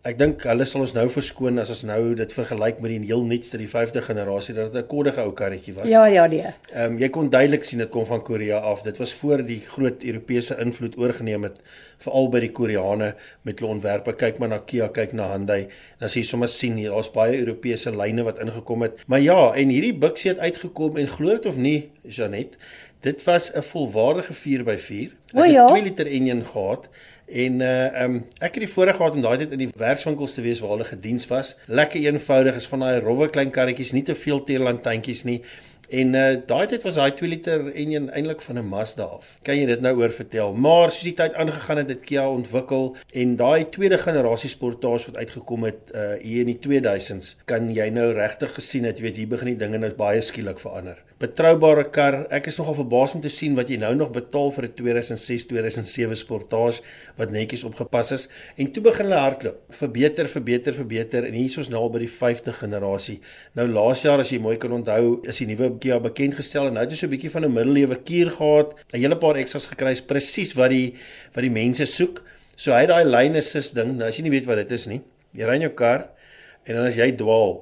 Ek 0.07 0.15
dink 0.21 0.45
hulle 0.47 0.63
sal 0.69 0.85
ons 0.85 0.93
nou 0.95 1.05
verskoon 1.11 1.59
as 1.59 1.71
ons 1.75 1.81
nou 1.89 2.15
dit 2.15 2.33
vergelyk 2.37 2.79
met 2.81 2.93
die 2.93 3.09
heel 3.09 3.25
nuutste 3.27 3.59
die 3.59 3.67
5de 3.67 4.05
generasie 4.07 4.55
dat 4.55 4.71
dit 4.73 4.85
'n 4.85 4.87
koddige 4.87 5.21
ou 5.21 5.33
karretjie 5.33 5.75
was. 5.75 5.89
Ja, 5.89 6.05
ja, 6.07 6.27
nee. 6.27 6.47
Ehm 6.73 6.93
um, 6.93 6.99
jy 6.99 7.09
kon 7.09 7.29
duidelik 7.29 7.65
sien 7.65 7.79
dit 7.79 7.91
kom 7.91 8.07
van 8.07 8.23
Korea 8.23 8.59
af. 8.59 8.83
Dit 8.83 8.97
was 8.99 9.15
voor 9.15 9.45
die 9.45 9.61
groot 9.61 10.03
Europese 10.03 10.57
invloed 10.61 10.97
oorgeneem 10.97 11.43
het 11.43 11.61
veral 11.99 12.29
by 12.29 12.41
die 12.41 12.53
Koreane 12.53 13.15
met 13.43 13.59
hulle 13.59 13.73
ontwerpe. 13.73 14.15
Kyk 14.15 14.39
maar 14.39 14.49
na 14.49 14.59
Kia, 14.59 14.89
kyk 14.89 15.13
na 15.13 15.33
Hyundai. 15.33 15.67
Dan 15.99 16.09
sien 16.09 16.23
jy 16.23 16.29
sommer 16.29 16.49
sien 16.49 16.77
daar's 16.83 17.11
baie 17.11 17.39
Europese 17.39 17.91
lyne 17.91 18.23
wat 18.23 18.39
ingekom 18.39 18.83
het. 18.83 19.03
Maar 19.07 19.21
ja, 19.21 19.53
en 19.55 19.69
hierdie 19.69 19.95
Bixie 19.95 20.31
het 20.31 20.39
uitgekom 20.39 20.97
en 20.97 21.09
glo 21.09 21.31
dit 21.31 21.47
of 21.47 21.57
nie, 21.57 21.91
Janet, 22.03 22.57
dit 23.01 23.25
was 23.25 23.53
'n 23.53 23.63
volwaardige 23.63 24.35
4x4. 24.35 25.11
Ek 25.33 25.43
het 25.43 25.51
ja. 25.51 25.67
2 25.67 25.83
liter 25.83 26.07
enjin 26.07 26.45
gehad. 26.45 26.89
En 27.27 27.61
uh 27.61 28.03
um, 28.03 28.25
ek 28.39 28.55
het 28.55 28.63
die 28.63 28.71
voorreg 28.71 28.97
gehad 28.97 29.15
om 29.15 29.23
daai 29.23 29.39
tyd 29.39 29.53
in 29.53 29.59
die 29.59 29.73
werkswinkels 29.77 30.35
te 30.35 30.43
wees 30.45 30.61
waar 30.63 30.77
hulle 30.77 30.85
gediens 30.85 31.27
was. 31.27 31.57
Lekker 31.67 32.01
eenvoudig 32.01 32.57
is 32.57 32.69
van 32.71 32.85
daai 32.85 33.01
rowwe 33.01 33.31
klein 33.31 33.51
karretjies, 33.51 33.93
nie 33.93 34.05
te 34.07 34.15
veel 34.15 34.45
teerlantuintjies 34.45 35.25
nie. 35.27 35.41
En 35.91 36.15
uh 36.15 36.37
daai 36.47 36.67
tyd 36.67 36.83
was 36.87 36.95
daai 36.99 37.13
2 37.19 37.31
liter 37.31 37.67
enjin 37.75 38.07
eintlik 38.11 38.41
van 38.43 38.59
'n 38.59 38.69
Mazda 38.69 39.03
af. 39.03 39.27
Kan 39.43 39.59
jy 39.59 39.67
dit 39.67 39.81
nou 39.81 39.97
oor 39.99 40.11
vertel? 40.11 40.55
Maar 40.55 40.91
soos 40.91 41.03
die 41.03 41.15
tyd 41.15 41.35
aangegaan 41.35 41.83
het, 41.83 41.89
het 41.89 42.05
Kia 42.07 42.29
ontwikkel 42.31 42.97
en 43.13 43.37
daai 43.37 43.69
tweede 43.71 43.99
generasie 43.99 44.51
Sportage 44.51 45.11
wat 45.11 45.17
uitgekom 45.17 45.65
het 45.65 45.91
uh 45.95 46.15
hier 46.23 46.47
in 46.47 46.55
die 46.55 46.61
2000s, 46.63 47.35
kan 47.45 47.75
jy 47.75 47.89
nou 47.91 48.13
regtig 48.13 48.55
gesien 48.55 48.85
het, 48.85 48.99
jy 48.99 49.03
weet 49.03 49.17
hier 49.17 49.29
begin 49.29 49.47
die 49.47 49.63
dinge 49.67 49.79
nou 49.79 49.93
baie 49.95 50.21
skielik 50.21 50.59
verander. 50.59 51.06
Betroubare 51.17 51.87
kar. 51.89 52.27
Ek 52.29 52.51
is 52.51 52.59
nogal 52.61 52.75
verbaas 52.83 53.15
om 53.17 53.23
te 53.25 53.31
sien 53.33 53.55
wat 53.57 53.71
jy 53.73 53.79
nou 53.81 53.95
nog 53.97 54.11
betaal 54.13 54.51
vir 54.53 54.67
'n 54.67 54.75
2006-2007 54.77 56.13
Sportage 56.21 56.83
wat 57.17 57.31
netjies 57.33 57.65
opgepas 57.65 58.13
is 58.13 58.29
en 58.59 58.69
toe 58.71 58.83
begin 58.83 59.07
hulle 59.07 59.21
hardloop. 59.25 59.63
Verbeter, 59.71 60.29
verbeter, 60.29 60.75
verbeter 60.75 61.25
en 61.25 61.33
hier 61.33 61.49
is 61.49 61.57
ons 61.57 61.71
nou 61.73 61.89
by 61.89 62.01
die 62.05 62.13
5de 62.13 62.53
generasie. 62.53 63.21
Nou 63.55 63.67
laas 63.67 64.03
jaar 64.03 64.21
as 64.21 64.31
jy 64.31 64.39
mooi 64.39 64.59
kan 64.59 64.73
onthou, 64.73 65.23
is 65.25 65.39
die 65.39 65.47
nuwe 65.47 65.79
Kia 65.79 65.99
bekend 65.99 66.35
gestel 66.35 66.67
en 66.67 66.75
nou 66.75 66.85
het 66.85 66.91
hy 66.91 66.97
so 66.97 67.07
'n 67.07 67.11
bietjie 67.17 67.31
van 67.31 67.45
'n 67.45 67.53
middelewe 67.53 67.97
kuur 67.97 68.31
gehad, 68.37 68.75
'n 68.93 69.01
hele 69.01 69.17
paar 69.17 69.37
ekstras 69.37 69.69
gekry, 69.69 69.97
presies 70.07 70.53
wat 70.53 70.69
die 70.69 70.93
wat 71.33 71.41
die 71.41 71.51
mense 71.51 71.87
soek. 71.87 72.25
So 72.57 72.73
hy 72.73 72.81
het 72.81 72.89
daai 72.89 73.05
lane 73.05 73.39
assist 73.39 73.75
ding, 73.75 73.97
nou 73.97 74.07
as 74.07 74.17
jy 74.17 74.23
nie 74.23 74.37
weet 74.37 74.47
wat 74.47 74.57
dit 74.57 74.73
is 74.73 74.87
nie. 74.87 75.01
Jy 75.33 75.45
ry 75.47 75.55
in 75.55 75.63
jou 75.63 75.75
kar, 75.75 76.11
En 76.67 76.75
dan 76.75 76.89
as 76.89 76.99
jy 76.99 77.13
dwaal 77.15 77.61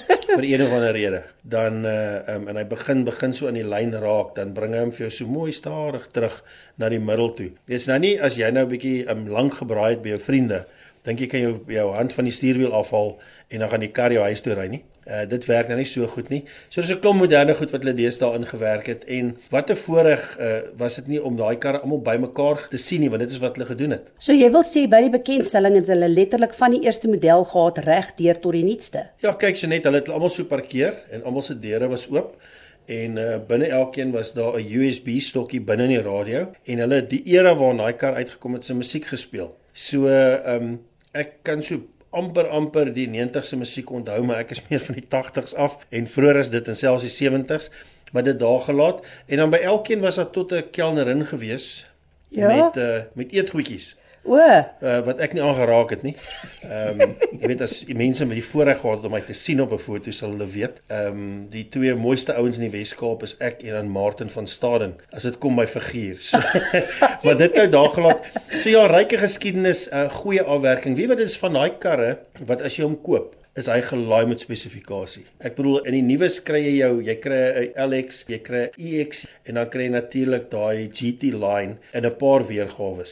vir 0.36 0.46
een 0.48 0.64
of 0.64 0.72
ander 0.72 0.94
rede, 0.96 1.22
dan 1.42 1.84
uh 1.86 2.34
um, 2.34 2.48
en 2.48 2.60
hy 2.60 2.64
begin 2.68 3.04
begin 3.04 3.34
so 3.36 3.48
in 3.50 3.58
die 3.58 3.66
lyn 3.66 3.94
raak, 4.02 4.34
dan 4.38 4.54
bring 4.56 4.76
hy 4.76 4.84
hom 4.84 4.92
vir 4.92 5.06
jou 5.06 5.12
so 5.18 5.30
mooi 5.30 5.52
stadig 5.52 6.06
terug 6.14 6.38
na 6.78 6.88
die 6.92 7.00
middel 7.02 7.32
toe. 7.38 7.50
Dis 7.68 7.88
nou 7.90 7.98
nie 8.02 8.14
as 8.20 8.38
jy 8.40 8.50
nou 8.50 8.64
'n 8.66 8.72
bietjie 8.72 9.08
um, 9.10 9.26
lank 9.28 9.60
gebraai 9.60 9.96
het 9.96 10.02
by 10.02 10.14
jou 10.14 10.22
vriende, 10.28 10.64
dink 11.06 11.20
jy 11.20 11.26
kan 11.26 11.40
jou 11.40 11.52
jou 11.66 11.90
hand 11.96 12.12
van 12.14 12.28
die 12.28 12.34
stuurwiel 12.34 12.74
afhaal 12.78 13.16
en 13.52 13.62
dan 13.64 13.70
gaan 13.70 13.84
die 13.84 13.92
kar 13.92 14.12
jou 14.14 14.22
huis 14.22 14.42
toe 14.44 14.54
ry 14.54 14.68
nie. 14.70 14.82
Uh 15.02 15.24
dit 15.26 15.46
werk 15.50 15.66
nou 15.66 15.76
nie 15.80 15.88
so 15.88 16.06
goed 16.06 16.28
nie. 16.30 16.44
So 16.70 16.80
dis 16.80 16.92
'n 16.92 17.00
klomp 17.00 17.18
moderne 17.20 17.54
goed 17.58 17.72
wat 17.72 17.82
hulle 17.82 17.94
deesdae 17.94 18.38
ingewerk 18.38 18.86
het 18.86 19.04
en 19.04 19.36
wat 19.50 19.70
'n 19.70 19.76
voorreg 19.76 20.38
uh 20.38 20.60
was 20.78 20.94
dit 20.96 21.08
nie 21.08 21.22
om 21.22 21.36
daai 21.36 21.58
karre 21.58 21.80
almal 21.82 22.00
bymekaar 22.00 22.68
te 22.70 22.78
sien 22.78 23.00
nie 23.00 23.10
want 23.10 23.22
dit 23.22 23.30
is 23.30 23.38
wat 23.38 23.56
hulle 23.56 23.66
gedoen 23.66 23.90
het. 23.90 24.12
So 24.18 24.32
jy 24.32 24.50
wil 24.50 24.62
sê 24.62 24.88
by 24.88 25.00
die 25.02 25.10
bekendstelling 25.10 25.74
het 25.74 25.86
hulle 25.86 26.08
letterlik 26.08 26.54
van 26.54 26.70
die 26.70 26.84
eerste 26.86 27.08
model 27.08 27.44
gehad 27.44 27.78
reg 27.78 28.14
deur 28.16 28.38
tot 28.38 28.52
die 28.52 28.64
nuutste. 28.64 29.10
Ja, 29.22 29.34
kyk 29.34 29.56
so 29.56 29.66
net, 29.66 29.84
hulle 29.84 29.98
het 29.98 30.08
almal 30.08 30.30
so 30.30 30.44
parkeer 30.44 30.94
en 31.10 31.24
almal 31.24 31.42
se 31.42 31.58
deure 31.58 31.88
was 31.88 32.06
oop 32.10 32.36
en 32.86 33.16
uh 33.16 33.38
binne 33.48 33.66
elkeen 33.66 34.12
was 34.12 34.32
daar 34.34 34.54
'n 34.60 34.66
USB 34.70 35.18
stokkie 35.18 35.60
binne 35.60 35.82
in 35.82 35.90
die 35.90 36.02
radio 36.02 36.52
en 36.64 36.78
hulle 36.78 37.06
die 37.06 37.22
era 37.26 37.54
waar 37.56 37.76
daai 37.76 37.92
kar 37.92 38.14
uitgekom 38.14 38.54
het 38.54 38.64
se 38.64 38.74
musiek 38.74 39.04
gespeel. 39.04 39.56
So 39.72 40.06
ehm 40.06 40.62
um, 40.62 40.80
ek 41.12 41.42
kan 41.46 41.62
so 41.62 41.80
amper 42.12 42.48
amper 42.52 42.92
die 42.92 43.08
90s 43.08 43.52
se 43.52 43.56
musiek 43.56 43.90
onthou, 43.90 44.20
maar 44.24 44.42
ek 44.44 44.52
is 44.56 44.62
meer 44.68 44.84
van 44.84 44.98
die 44.98 45.06
80s 45.08 45.56
af 45.56 45.78
en 45.90 46.08
vroeër 46.08 46.42
is 46.44 46.52
dit 46.52 46.68
en 46.68 46.76
selfs 46.76 47.06
die 47.06 47.14
70s, 47.14 47.70
maar 48.12 48.26
dit 48.26 48.38
daar 48.38 48.60
gelaat 48.66 49.04
en 49.26 49.44
dan 49.44 49.52
by 49.54 49.62
elkeen 49.64 50.04
was 50.04 50.20
daar 50.20 50.30
tot 50.30 50.52
'n 50.52 50.70
kelnerin 50.70 51.24
gewees 51.26 51.86
ja? 52.28 52.48
met 52.48 52.76
uh, 52.76 53.02
met 53.14 53.32
eetgoedjies. 53.32 53.96
O, 54.22 54.38
uh, 54.38 55.00
wat 55.02 55.18
ek 55.24 55.32
nie 55.34 55.42
aangeraak 55.42 55.90
het 55.96 56.04
nie. 56.06 56.12
Ehm 56.62 57.00
um, 57.02 57.14
jy 57.42 57.48
weet 57.50 57.64
as 57.64 57.72
die 57.88 57.96
mense 57.98 58.26
met 58.28 58.38
die 58.38 58.44
voorreg 58.46 58.78
gehad 58.78 59.02
om 59.08 59.14
my 59.16 59.20
te 59.26 59.34
sien 59.34 59.60
op 59.64 59.72
'n 59.74 59.82
foto 59.82 60.14
sal 60.14 60.36
hulle 60.36 60.46
weet. 60.46 60.78
Ehm 60.86 61.06
um, 61.08 61.48
die 61.50 61.64
twee 61.68 61.94
mooiste 61.98 62.36
ouens 62.38 62.60
in 62.60 62.68
die 62.68 62.74
Wes-Kaap 62.78 63.22
is 63.26 63.34
ek 63.40 63.64
en 63.66 63.74
dan 63.74 63.90
Martin 63.90 64.30
van 64.30 64.46
Staden 64.46 64.94
as 65.10 65.26
dit 65.26 65.38
kom 65.38 65.56
by 65.58 65.66
figuur. 65.66 66.20
So, 66.20 66.38
maar 67.24 67.36
dit 67.36 67.54
nou 67.54 67.68
daar 67.68 67.90
gelaat. 67.98 68.30
So 68.62 68.68
ja, 68.70 68.86
ryke 68.86 69.18
geskiedenis, 69.18 69.88
'n 69.90 70.06
uh, 70.06 70.10
goeie 70.22 70.42
afwerking. 70.42 70.96
Wie 70.96 71.08
weet 71.08 71.18
dit 71.18 71.28
is 71.28 71.38
van 71.38 71.52
daai 71.52 71.78
karre 71.78 72.18
wat 72.46 72.62
as 72.62 72.76
jy 72.76 72.84
hom 72.84 73.00
koop 73.02 73.34
is 73.56 73.66
hy 73.68 73.82
gelaai 73.84 74.26
met 74.26 74.40
spesifikasie. 74.40 75.26
Ek 75.44 75.58
bedoel 75.58 75.82
in 75.84 75.98
die 75.98 76.06
nuwe 76.06 76.30
kry 76.46 76.62
jy 76.62 76.76
jou, 76.78 77.02
jy 77.02 77.16
kry 77.20 77.42
'n 77.50 77.90
LX, 77.90 78.24
jy 78.28 78.38
kry 78.38 78.70
EX 78.78 79.26
en 79.44 79.54
dan 79.54 79.68
kry 79.68 79.82
jy 79.82 79.92
natuurlik 79.92 80.48
daai 80.50 80.88
GT 80.88 81.34
line 81.34 81.76
en 81.92 82.06
'n 82.06 82.16
paar 82.16 82.46
weergawe. 82.46 83.04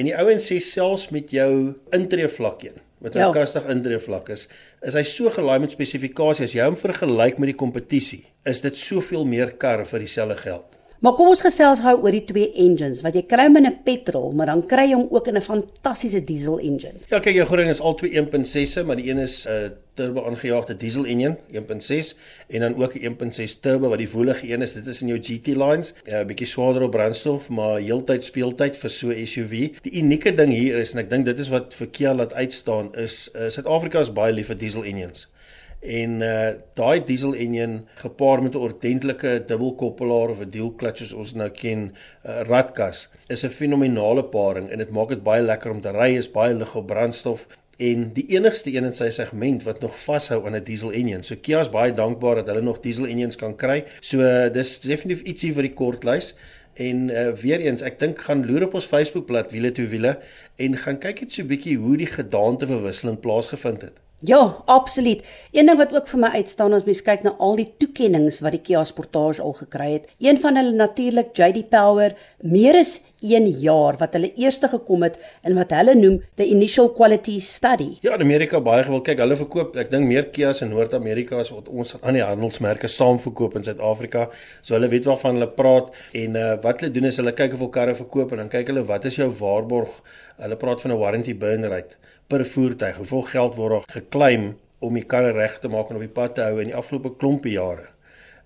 En 0.00 0.08
die 0.08 0.16
ouens 0.16 0.46
sê 0.48 0.56
selfs 0.64 1.10
met 1.12 1.28
jou 1.34 1.74
intree 1.92 2.28
vlak 2.32 2.62
een 2.64 2.78
wat 3.04 3.14
'n 3.14 3.18
ja. 3.18 3.30
kastig 3.32 3.68
intree 3.68 3.98
vlak 3.98 4.28
is, 4.28 4.46
is 4.82 4.94
hy 4.94 5.02
so 5.02 5.30
gelaai 5.30 5.58
met 5.60 5.72
spesifikasies 5.72 6.48
as 6.48 6.54
jy 6.56 6.64
hom 6.64 6.76
vergelyk 6.76 7.38
met 7.38 7.52
die 7.52 7.56
kompetisie, 7.56 8.24
is 8.44 8.60
dit 8.60 8.76
soveel 8.76 9.24
meer 9.24 9.52
kar 9.56 9.86
vir 9.86 10.00
dieselfde 10.00 10.36
geld. 10.36 10.76
Maar 11.00 11.14
kom 11.16 11.30
ons 11.32 11.40
gesels 11.40 11.80
gou 11.80 11.94
oor 12.02 12.12
die 12.12 12.24
twee 12.28 12.52
engines 12.52 13.00
wat 13.02 13.14
jy 13.16 13.22
kry 13.22 13.46
in 13.48 13.66
'n 13.66 13.78
petrol, 13.84 14.32
maar 14.32 14.46
dan 14.46 14.66
kry 14.66 14.84
jy 14.88 14.94
hom 14.94 15.08
ook 15.10 15.28
in 15.28 15.36
'n 15.36 15.40
fantastiese 15.42 16.24
diesel 16.24 16.58
engine. 16.58 17.00
Ja, 17.10 17.20
kyk, 17.20 17.34
jou 17.34 17.46
goeding 17.46 17.70
is 17.70 17.80
al 17.80 17.94
twee 17.94 18.16
1.6se, 18.16 18.84
maar 18.84 18.96
die 18.96 19.10
een 19.10 19.18
is 19.18 19.46
'n 19.46 19.50
uh, 19.50 19.70
turbo 20.00 20.24
aangejaagde 20.28 20.76
diesel 20.80 21.06
engine 21.12 21.36
1.6 21.52 22.12
en 22.48 22.66
dan 22.66 22.76
ook 22.82 22.94
'n 22.94 23.04
1.6 23.04 23.60
turbo 23.60 23.88
wat 23.88 24.02
die 24.02 24.10
woelige 24.10 24.52
een 24.52 24.62
is. 24.62 24.74
Dit 24.74 24.86
is 24.86 25.02
in 25.02 25.08
jou 25.08 25.20
GT 25.22 25.46
lines, 25.46 25.92
'n 25.92 26.14
uh, 26.14 26.24
bietjie 26.24 26.46
swaarder 26.46 26.82
op 26.82 26.90
brandstof, 26.90 27.48
maar 27.48 27.80
heeltyd 27.80 28.24
speeltyd 28.24 28.76
vir 28.76 28.90
so 28.90 29.08
'n 29.08 29.26
SUV. 29.26 29.72
Die 29.82 29.96
unieke 30.02 30.32
ding 30.32 30.52
hier 30.52 30.78
is 30.78 30.92
en 30.92 30.98
ek 30.98 31.10
dink 31.10 31.24
dit 31.24 31.38
is 31.38 31.48
wat 31.48 31.74
vir 31.74 31.86
Kia 31.86 32.14
laat 32.14 32.32
uitstaan 32.32 32.94
is 32.94 33.28
uh, 33.34 33.48
Suid-Afrika 33.48 34.00
is 34.00 34.12
baie 34.12 34.32
lief 34.32 34.46
vir 34.46 34.58
diesel 34.58 34.84
engines 34.84 35.28
en 35.80 36.20
uh 36.20 36.52
daai 36.76 37.04
diesel 37.04 37.34
engine 37.34 37.84
gepaard 38.02 38.42
met 38.42 38.54
'n 38.54 38.64
ordentlike 38.68 39.44
dubbelkoppelaar 39.46 40.28
of 40.28 40.40
'n 40.40 40.50
dual 40.50 40.74
clutch 40.76 41.02
as 41.02 41.12
ons 41.12 41.32
nou 41.32 41.48
ken, 41.48 41.94
uh, 42.26 42.40
ratkas, 42.40 43.08
is 43.28 43.44
'n 43.44 43.48
fenominale 43.50 44.24
paring 44.24 44.70
en 44.70 44.78
dit 44.78 44.90
maak 44.90 45.08
dit 45.08 45.22
baie 45.22 45.42
lekker 45.42 45.70
om 45.70 45.80
te 45.80 45.90
ry, 45.90 46.16
is 46.16 46.30
baie 46.30 46.54
lig 46.54 46.74
op 46.74 46.86
brandstof 46.86 47.46
en 47.80 48.10
die 48.12 48.26
enigste 48.36 48.72
een 48.74 48.84
in 48.84 48.96
sy 48.96 49.08
segment 49.14 49.64
wat 49.64 49.80
nog 49.80 49.96
vashou 50.04 50.42
aan 50.46 50.56
'n 50.56 50.64
diesel 50.64 50.92
engine. 50.92 51.22
So 51.22 51.36
Kia 51.40 51.60
is 51.60 51.70
baie 51.70 51.92
dankbaar 51.92 52.34
dat 52.34 52.46
hulle 52.46 52.62
nog 52.62 52.80
diesel 52.80 53.06
engines 53.06 53.36
kan 53.36 53.56
kry. 53.56 53.84
So 54.00 54.18
dis 54.52 54.80
definitief 54.80 55.22
ietsie 55.22 55.52
vir 55.52 55.62
die 55.62 55.74
kortlys. 55.74 56.34
En 56.74 57.08
uh, 57.08 57.32
weer 57.32 57.60
eens, 57.60 57.82
ek 57.82 57.98
dink 57.98 58.18
gaan 58.18 58.46
loer 58.46 58.64
op 58.64 58.74
ons 58.74 58.86
Facebookblad 58.86 59.50
wiele 59.50 59.72
toe 59.72 59.86
wiele 59.86 60.18
en 60.56 60.76
gaan 60.76 60.98
kyk 60.98 61.20
net 61.20 61.32
so 61.32 61.42
'n 61.42 61.46
bietjie 61.46 61.76
hoe 61.76 61.96
die 61.96 62.06
gedaanteverwisseling 62.06 63.20
plaasgevind 63.20 63.82
het. 63.82 63.96
Ja, 64.20 64.62
absoluut. 64.66 65.24
Een 65.52 65.66
ding 65.66 65.78
wat 65.78 65.94
ook 65.94 66.08
vir 66.08 66.20
my 66.20 66.28
uitstaan 66.28 66.72
as 66.72 66.84
mens 66.84 67.02
kyk 67.02 67.22
na 67.22 67.30
al 67.38 67.56
die 67.56 67.72
toekenninge 67.78 68.32
wat 68.44 68.52
die 68.52 68.60
Kia 68.60 68.84
Sportage 68.84 69.42
al 69.42 69.52
gekry 69.52 69.92
het. 69.92 70.10
Een 70.18 70.38
van 70.38 70.56
hulle 70.56 70.72
natuurlik 70.72 71.32
JD 71.32 71.68
Power, 71.68 72.12
meer 72.42 72.76
as 72.76 73.00
1 73.20 73.48
jaar 73.60 73.98
wat 74.00 74.14
hulle 74.16 74.32
eerste 74.40 74.68
gekom 74.72 75.04
het 75.04 75.18
in 75.46 75.56
wat 75.58 75.72
hulle 75.76 75.94
noem 75.94 76.18
the 76.40 76.46
initial 76.48 76.88
quality 76.96 77.38
study. 77.40 77.98
Ja, 78.04 78.14
in 78.16 78.24
Amerika 78.24 78.60
baie 78.64 78.84
gewild. 78.86 79.04
Kyk, 79.04 79.20
hulle 79.22 79.36
verkoop, 79.36 79.76
ek 79.80 79.90
dink 79.92 80.08
meer 80.08 80.30
Kia's 80.34 80.62
in 80.64 80.72
Noord-Amerika 80.72 81.40
as 81.40 81.52
wat 81.54 81.68
ons 81.68 81.94
aan 82.00 82.16
die 82.16 82.24
handelsmerke 82.24 82.88
saam 82.88 83.20
verkoop 83.20 83.58
in 83.60 83.66
Suid-Afrika. 83.66 84.28
So 84.62 84.76
hulle 84.78 84.90
weet 84.92 85.08
waarvan 85.08 85.38
hulle 85.38 85.50
praat 85.56 85.92
en 86.16 86.38
uh, 86.40 86.46
wat 86.64 86.80
hulle 86.80 86.94
doen 86.96 87.10
is 87.10 87.20
hulle 87.20 87.34
kyk 87.36 87.56
of 87.56 87.64
hulle 87.64 87.74
karre 87.76 87.96
verkoop 87.98 88.32
en 88.34 88.44
dan 88.44 88.52
kyk 88.52 88.72
hulle 88.72 88.86
wat 88.88 89.08
is 89.10 89.20
jou 89.20 89.28
waarborg. 89.40 90.00
Hulle 90.40 90.56
praat 90.60 90.84
van 90.84 90.94
'n 90.94 91.00
warranty 91.00 91.34
burn 91.34 91.68
rate 91.68 91.96
per 92.28 92.44
voertuig. 92.44 92.96
Hoeveel 92.96 93.26
geld 93.34 93.56
word 93.56 93.72
daar 93.76 94.00
geklaim 94.00 94.54
om 94.80 94.94
die 94.94 95.04
karre 95.04 95.32
reg 95.36 95.58
te 95.60 95.68
maak 95.68 95.90
en 95.90 95.96
op 95.96 96.06
die 96.06 96.16
pad 96.20 96.34
te 96.34 96.46
hou 96.46 96.60
in 96.60 96.72
die 96.72 96.76
afgelope 96.76 97.16
klompie 97.16 97.56
jare? 97.58 97.90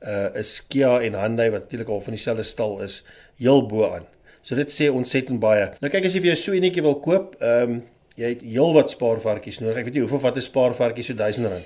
Uh 0.02 0.34
is 0.40 0.60
Kia 0.68 1.00
en 1.00 1.14
Hyundai 1.14 1.50
wat 1.50 1.68
natuurlik 1.68 1.88
al 1.88 2.00
van 2.00 2.12
dieselfde 2.12 2.44
stal 2.44 2.82
is, 2.82 3.04
heel 3.38 3.66
bo 3.66 3.86
aan. 3.88 4.08
So 4.44 4.58
dit 4.58 4.70
sê 4.70 4.90
ontsettend 4.92 5.40
baie. 5.42 5.70
Nou 5.82 5.90
kyk 5.92 6.06
as 6.08 6.14
jy 6.14 6.22
vir 6.22 6.34
jou 6.34 6.40
so 6.40 6.56
enetjie 6.56 6.84
wil 6.84 6.98
koop, 7.04 7.36
ehm 7.40 7.76
um, 7.76 7.82
jy 8.14 8.28
het 8.30 8.42
heelwat 8.46 8.92
spaarvarkies 8.94 9.56
nodig. 9.58 9.80
Ek 9.80 9.88
weet 9.88 9.96
nie 9.96 10.02
hoeveel 10.04 10.20
vat 10.22 10.36
'n 10.38 10.44
spaarvarkie 10.46 11.02
so 11.02 11.14
1000 11.18 11.48
rand. 11.50 11.64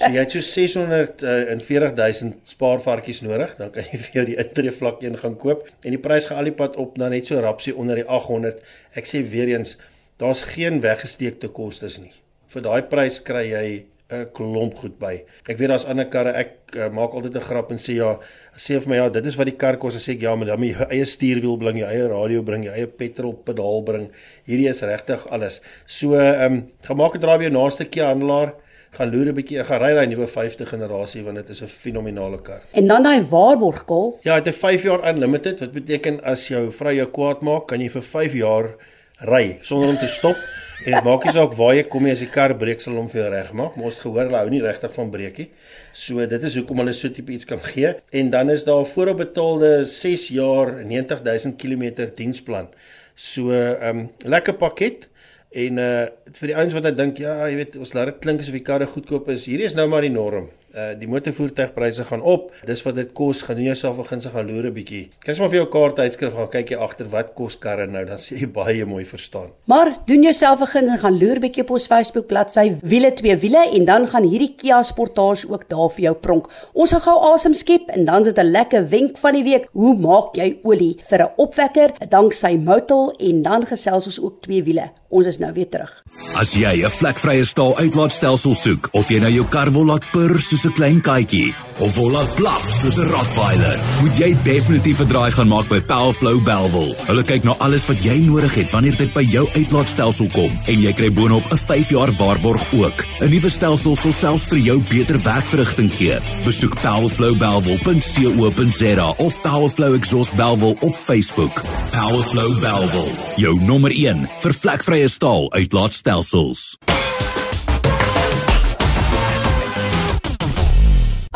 So 0.00 0.08
jy 0.10 0.18
het 0.18 0.32
so 0.34 0.40
640 0.42 1.92
000 1.94 2.32
spaarvarkies 2.42 3.20
nodig, 3.22 3.52
dan 3.60 3.70
kan 3.70 3.84
jy 3.92 4.00
vir 4.06 4.16
jou 4.18 4.24
die 4.32 4.38
intree 4.42 4.72
vlak 4.74 5.04
1 5.04 5.20
gaan 5.22 5.36
koop 5.38 5.68
en 5.84 5.94
die 5.94 6.02
prys 6.02 6.26
gaan 6.26 6.42
al 6.42 6.50
die 6.50 6.58
pad 6.58 6.74
op 6.76 6.98
na 6.98 7.08
net 7.08 7.26
so 7.26 7.38
rapsie 7.38 7.76
onder 7.76 8.02
die 8.02 8.08
800. 8.08 8.58
Ek 8.98 9.06
sê 9.06 9.22
weer 9.22 9.54
eens 9.54 9.76
Daar's 10.16 10.42
geen 10.42 10.80
weggesteekte 10.80 11.48
kostes 11.52 11.98
nie. 12.00 12.12
Vir 12.48 12.62
daai 12.64 12.82
prys 12.88 13.18
kry 13.20 13.42
jy 13.50 13.66
'n 14.10 14.28
klomp 14.32 14.76
goed 14.78 14.98
by. 15.00 15.16
Ek 15.50 15.58
weet 15.58 15.72
daar's 15.72 15.86
ander 15.90 16.06
karre. 16.06 16.30
Ek 16.38 16.76
uh, 16.76 16.86
maak 16.94 17.14
altyd 17.14 17.36
'n 17.36 17.46
grap 17.48 17.70
en 17.74 17.78
sê 17.78 17.96
ja, 17.98 18.18
sê 18.56 18.78
vir 18.78 18.88
my 18.88 18.96
ja, 18.96 19.08
dit 19.08 19.26
is 19.26 19.36
wat 19.36 19.50
die 19.50 19.56
kar 19.56 19.76
kos. 19.82 19.98
Sê 19.98 20.14
ek 20.14 20.22
ja, 20.22 20.36
maar 20.36 20.46
dan 20.46 20.60
moet 20.60 20.76
jy 20.76 20.86
eie 20.90 21.04
stuurwiel 21.04 21.56
bring, 21.58 21.78
jou 21.78 21.88
eie 21.88 22.06
radio 22.08 22.42
bring, 22.42 22.64
jou 22.64 22.74
eie 22.74 22.86
petrol 22.86 23.34
pedaal 23.34 23.82
bring. 23.82 24.10
Hierdie 24.46 24.68
is 24.70 24.82
regtig 24.82 25.26
alles. 25.26 25.60
So, 25.86 26.14
ehm, 26.14 26.52
um, 26.52 26.62
gemaak 26.86 27.18
het 27.18 27.22
draai 27.22 27.38
by 27.38 27.50
jou 27.50 27.56
naaste 27.58 27.90
Kia 27.90 28.12
handelaar 28.12 28.54
gaan 28.96 29.10
loer 29.10 29.28
'n 29.28 29.34
bietjie, 29.34 29.64
gaan 29.64 29.80
ry 29.82 29.92
daai 29.94 30.06
nuwe 30.06 30.26
5de 30.26 30.66
generasie 30.66 31.22
want 31.24 31.36
dit 31.36 31.48
is 31.50 31.62
'n 31.62 31.66
fenominale 31.66 32.38
kar. 32.42 32.62
En 32.72 32.86
dan 32.86 33.02
daai 33.02 33.22
waarborg 33.22 33.84
kol. 33.84 34.18
Ja, 34.22 34.40
dit 34.40 34.54
is 34.54 34.60
5 34.60 34.82
jaar 34.82 35.02
unlimited. 35.10 35.60
Wat 35.60 35.72
beteken 35.72 36.22
as 36.22 36.48
jou 36.48 36.70
vrou 36.70 36.94
jou 36.94 37.06
kwaad 37.06 37.42
maak, 37.42 37.66
kan 37.66 37.80
jy 37.80 37.90
vir 37.90 38.02
5 38.02 38.32
jaar 38.32 38.76
ry 39.24 39.58
sonder 39.62 39.88
om 39.88 39.96
te 39.96 40.08
stop. 40.10 40.36
En 40.84 40.92
dit 40.92 41.06
maak 41.06 41.24
nie 41.24 41.32
saak 41.32 41.54
waar 41.56 41.72
jy 41.74 41.86
kom 41.88 42.04
nie 42.04 42.12
as 42.12 42.20
die 42.20 42.28
kar 42.28 42.52
breek 42.58 42.82
sal 42.84 42.98
hom 42.98 43.08
vir 43.08 43.22
jou 43.22 43.30
regmaak. 43.32 43.76
Maar 43.76 43.88
ons 43.88 43.98
gehoor 44.02 44.26
hulle 44.26 44.42
hou 44.42 44.50
nie 44.52 44.60
regtig 44.64 44.92
van 44.92 45.10
breekie. 45.10 45.48
So 45.96 46.26
dit 46.28 46.44
is 46.44 46.58
hoekom 46.60 46.82
hulle 46.82 46.92
so 46.96 47.08
tipe 47.12 47.32
iets 47.32 47.48
kan 47.48 47.62
gee. 47.64 47.94
En 48.12 48.30
dan 48.34 48.52
is 48.52 48.66
daar 48.68 48.84
vooropbetaalde 48.92 49.86
6 49.88 50.28
jaar 50.36 50.74
90000 50.84 51.56
km 51.56 52.10
diensplan. 52.16 52.68
So 53.14 53.50
'n 53.50 53.82
um, 53.88 54.10
lekker 54.18 54.54
pakket. 54.54 55.08
En 55.50 55.78
uh 55.78 56.06
vir 56.36 56.52
die 56.52 56.56
ouens 56.56 56.74
wat 56.74 56.82
nou 56.82 56.94
dink 56.94 57.18
ja 57.18 57.48
jy 57.48 57.56
weet 57.56 57.76
ons 57.76 57.94
laat 57.94 58.12
dit 58.12 58.18
klink 58.20 58.40
asof 58.40 58.52
die 58.52 58.66
karre 58.66 58.86
goedkoop 58.86 59.28
is. 59.32 59.46
Hierdie 59.46 59.66
is 59.66 59.74
nou 59.74 59.88
maar 59.88 60.02
die 60.02 60.12
norm 60.12 60.50
uh, 60.76 60.92
die 60.98 61.08
motorvoertuigpryse 61.08 62.04
gaan 62.04 62.22
op. 62.22 62.52
Dis 62.68 62.82
wat 62.86 62.94
dit 62.94 63.12
kos. 63.16 63.42
Gaan 63.46 63.56
doen 63.56 63.70
jouself 63.72 63.98
'n 63.98 64.06
gunstige 64.10 64.34
gaan 64.36 64.46
loer 64.46 64.66
'n 64.66 64.72
bietjie. 64.72 65.10
Kyk 65.24 65.38
maar 65.38 65.48
vir 65.48 65.58
jou 65.58 65.68
kaart 65.68 65.98
uitskrif 65.98 66.34
gaan 66.34 66.48
kyk 66.48 66.70
jy 66.70 66.76
agter 66.76 67.08
wat 67.10 67.34
kos 67.34 67.58
karre 67.58 67.86
nou 67.86 68.04
dan 68.04 68.18
sien 68.18 68.38
jy 68.38 68.46
baie 68.46 68.84
mooi 68.84 69.04
verstaan. 69.04 69.50
Maar 69.64 69.96
doen 70.06 70.22
jouself 70.22 70.60
'n 70.60 70.66
guns 70.66 70.90
en 70.90 70.98
gaan 70.98 71.18
loer 71.18 71.40
bietjie 71.40 71.62
op 71.62 71.70
ons 71.70 71.86
Facebook 71.86 72.26
bladsy 72.26 72.74
wiele 72.82 73.12
twee 73.14 73.36
wiele 73.36 73.70
en 73.72 73.84
dan 73.84 74.06
gaan 74.06 74.24
hierdie 74.24 74.54
Kia 74.56 74.82
Sportage 74.82 75.48
ook 75.48 75.68
daar 75.68 75.90
vir 75.90 76.02
jou 76.02 76.14
pronk. 76.14 76.46
Ons 76.72 76.90
gaan 76.90 77.00
gou 77.00 77.32
asem 77.32 77.54
skep 77.54 77.88
en 77.88 78.04
dan 78.04 78.20
is 78.20 78.32
dit 78.34 78.38
'n 78.44 78.50
lekker 78.50 78.88
wenk 78.88 79.18
van 79.18 79.32
die 79.32 79.44
week. 79.44 79.68
Hoe 79.72 79.96
maak 79.96 80.34
jy 80.36 80.58
olie 80.62 80.98
vir 81.02 81.22
'n 81.22 81.30
opwekker 81.36 81.92
danksy 82.08 82.56
Motul 82.56 83.14
en 83.18 83.42
dan 83.42 83.66
gesels 83.66 84.06
ons 84.06 84.20
ook 84.20 84.42
twee 84.42 84.62
wiele. 84.62 84.90
Ons 85.08 85.26
is 85.26 85.38
nou 85.38 85.52
weer 85.52 85.68
terug. 85.68 86.02
As 86.34 86.52
jy 86.52 86.82
'n 86.84 86.90
vlekvrye 86.90 87.44
staal 87.44 87.76
uitlaatstelsel 87.78 88.54
soek 88.54 88.88
of 88.92 89.08
jy 89.08 89.18
nou 89.20 89.30
jou 89.30 89.46
kar 89.48 89.70
wil 89.72 89.86
laat 89.86 90.04
purr 90.12 90.38
soos 90.38 90.65
'n 90.66 90.72
klein 90.72 91.00
katjie 91.00 91.54
of 91.78 91.94
wil 91.94 92.10
laat 92.10 92.34
blaf 92.34 92.80
soos 92.80 92.96
'n 92.96 93.06
Rottweiler, 93.06 93.78
moet 94.00 94.16
jy 94.18 94.36
definitief 94.42 95.00
'n 95.00 95.06
draai 95.06 95.32
gaan 95.32 95.48
maak 95.48 95.68
by 95.68 95.80
Powerflow 95.80 96.42
Belwel. 96.42 96.96
Hulle 97.06 97.22
kyk 97.22 97.44
na 97.44 97.54
alles 97.58 97.86
wat 97.86 98.02
jy 98.02 98.18
nodig 98.18 98.54
het 98.54 98.70
wanneer 98.70 98.96
dit 98.96 99.12
by 99.12 99.22
jou 99.22 99.48
uitlaatstelsel 99.52 100.28
kom 100.32 100.60
en 100.66 100.80
jy 100.80 100.92
kry 100.92 101.12
boonop 101.12 101.52
'n 101.52 101.56
5 101.56 101.88
jaar 101.90 102.12
waarborg 102.16 102.72
ook. 102.72 103.04
'n 103.20 103.30
Nuwe 103.30 103.50
stelsel 103.50 103.96
sal 103.96 104.12
selfs 104.12 104.44
vir 104.44 104.58
jou 104.58 104.82
beter 104.88 105.22
werkverrigting 105.22 105.92
gee. 105.92 106.18
Besoek 106.44 106.80
powerflowbelwel.co.za 106.80 109.14
of 109.16 109.40
Powerflow 109.42 109.94
Exhaust 109.94 110.34
Belwel 110.34 110.76
op 110.80 110.96
Facebook. 111.04 111.62
Powerflow 111.90 112.60
Belwel, 112.60 113.08
jou 113.36 113.60
nommer 113.60 113.90
1 113.90 114.28
vir 114.40 114.54
vlekvrye 114.54 115.08
staal 115.08 115.52
uitlaatstelsels. 115.52 116.76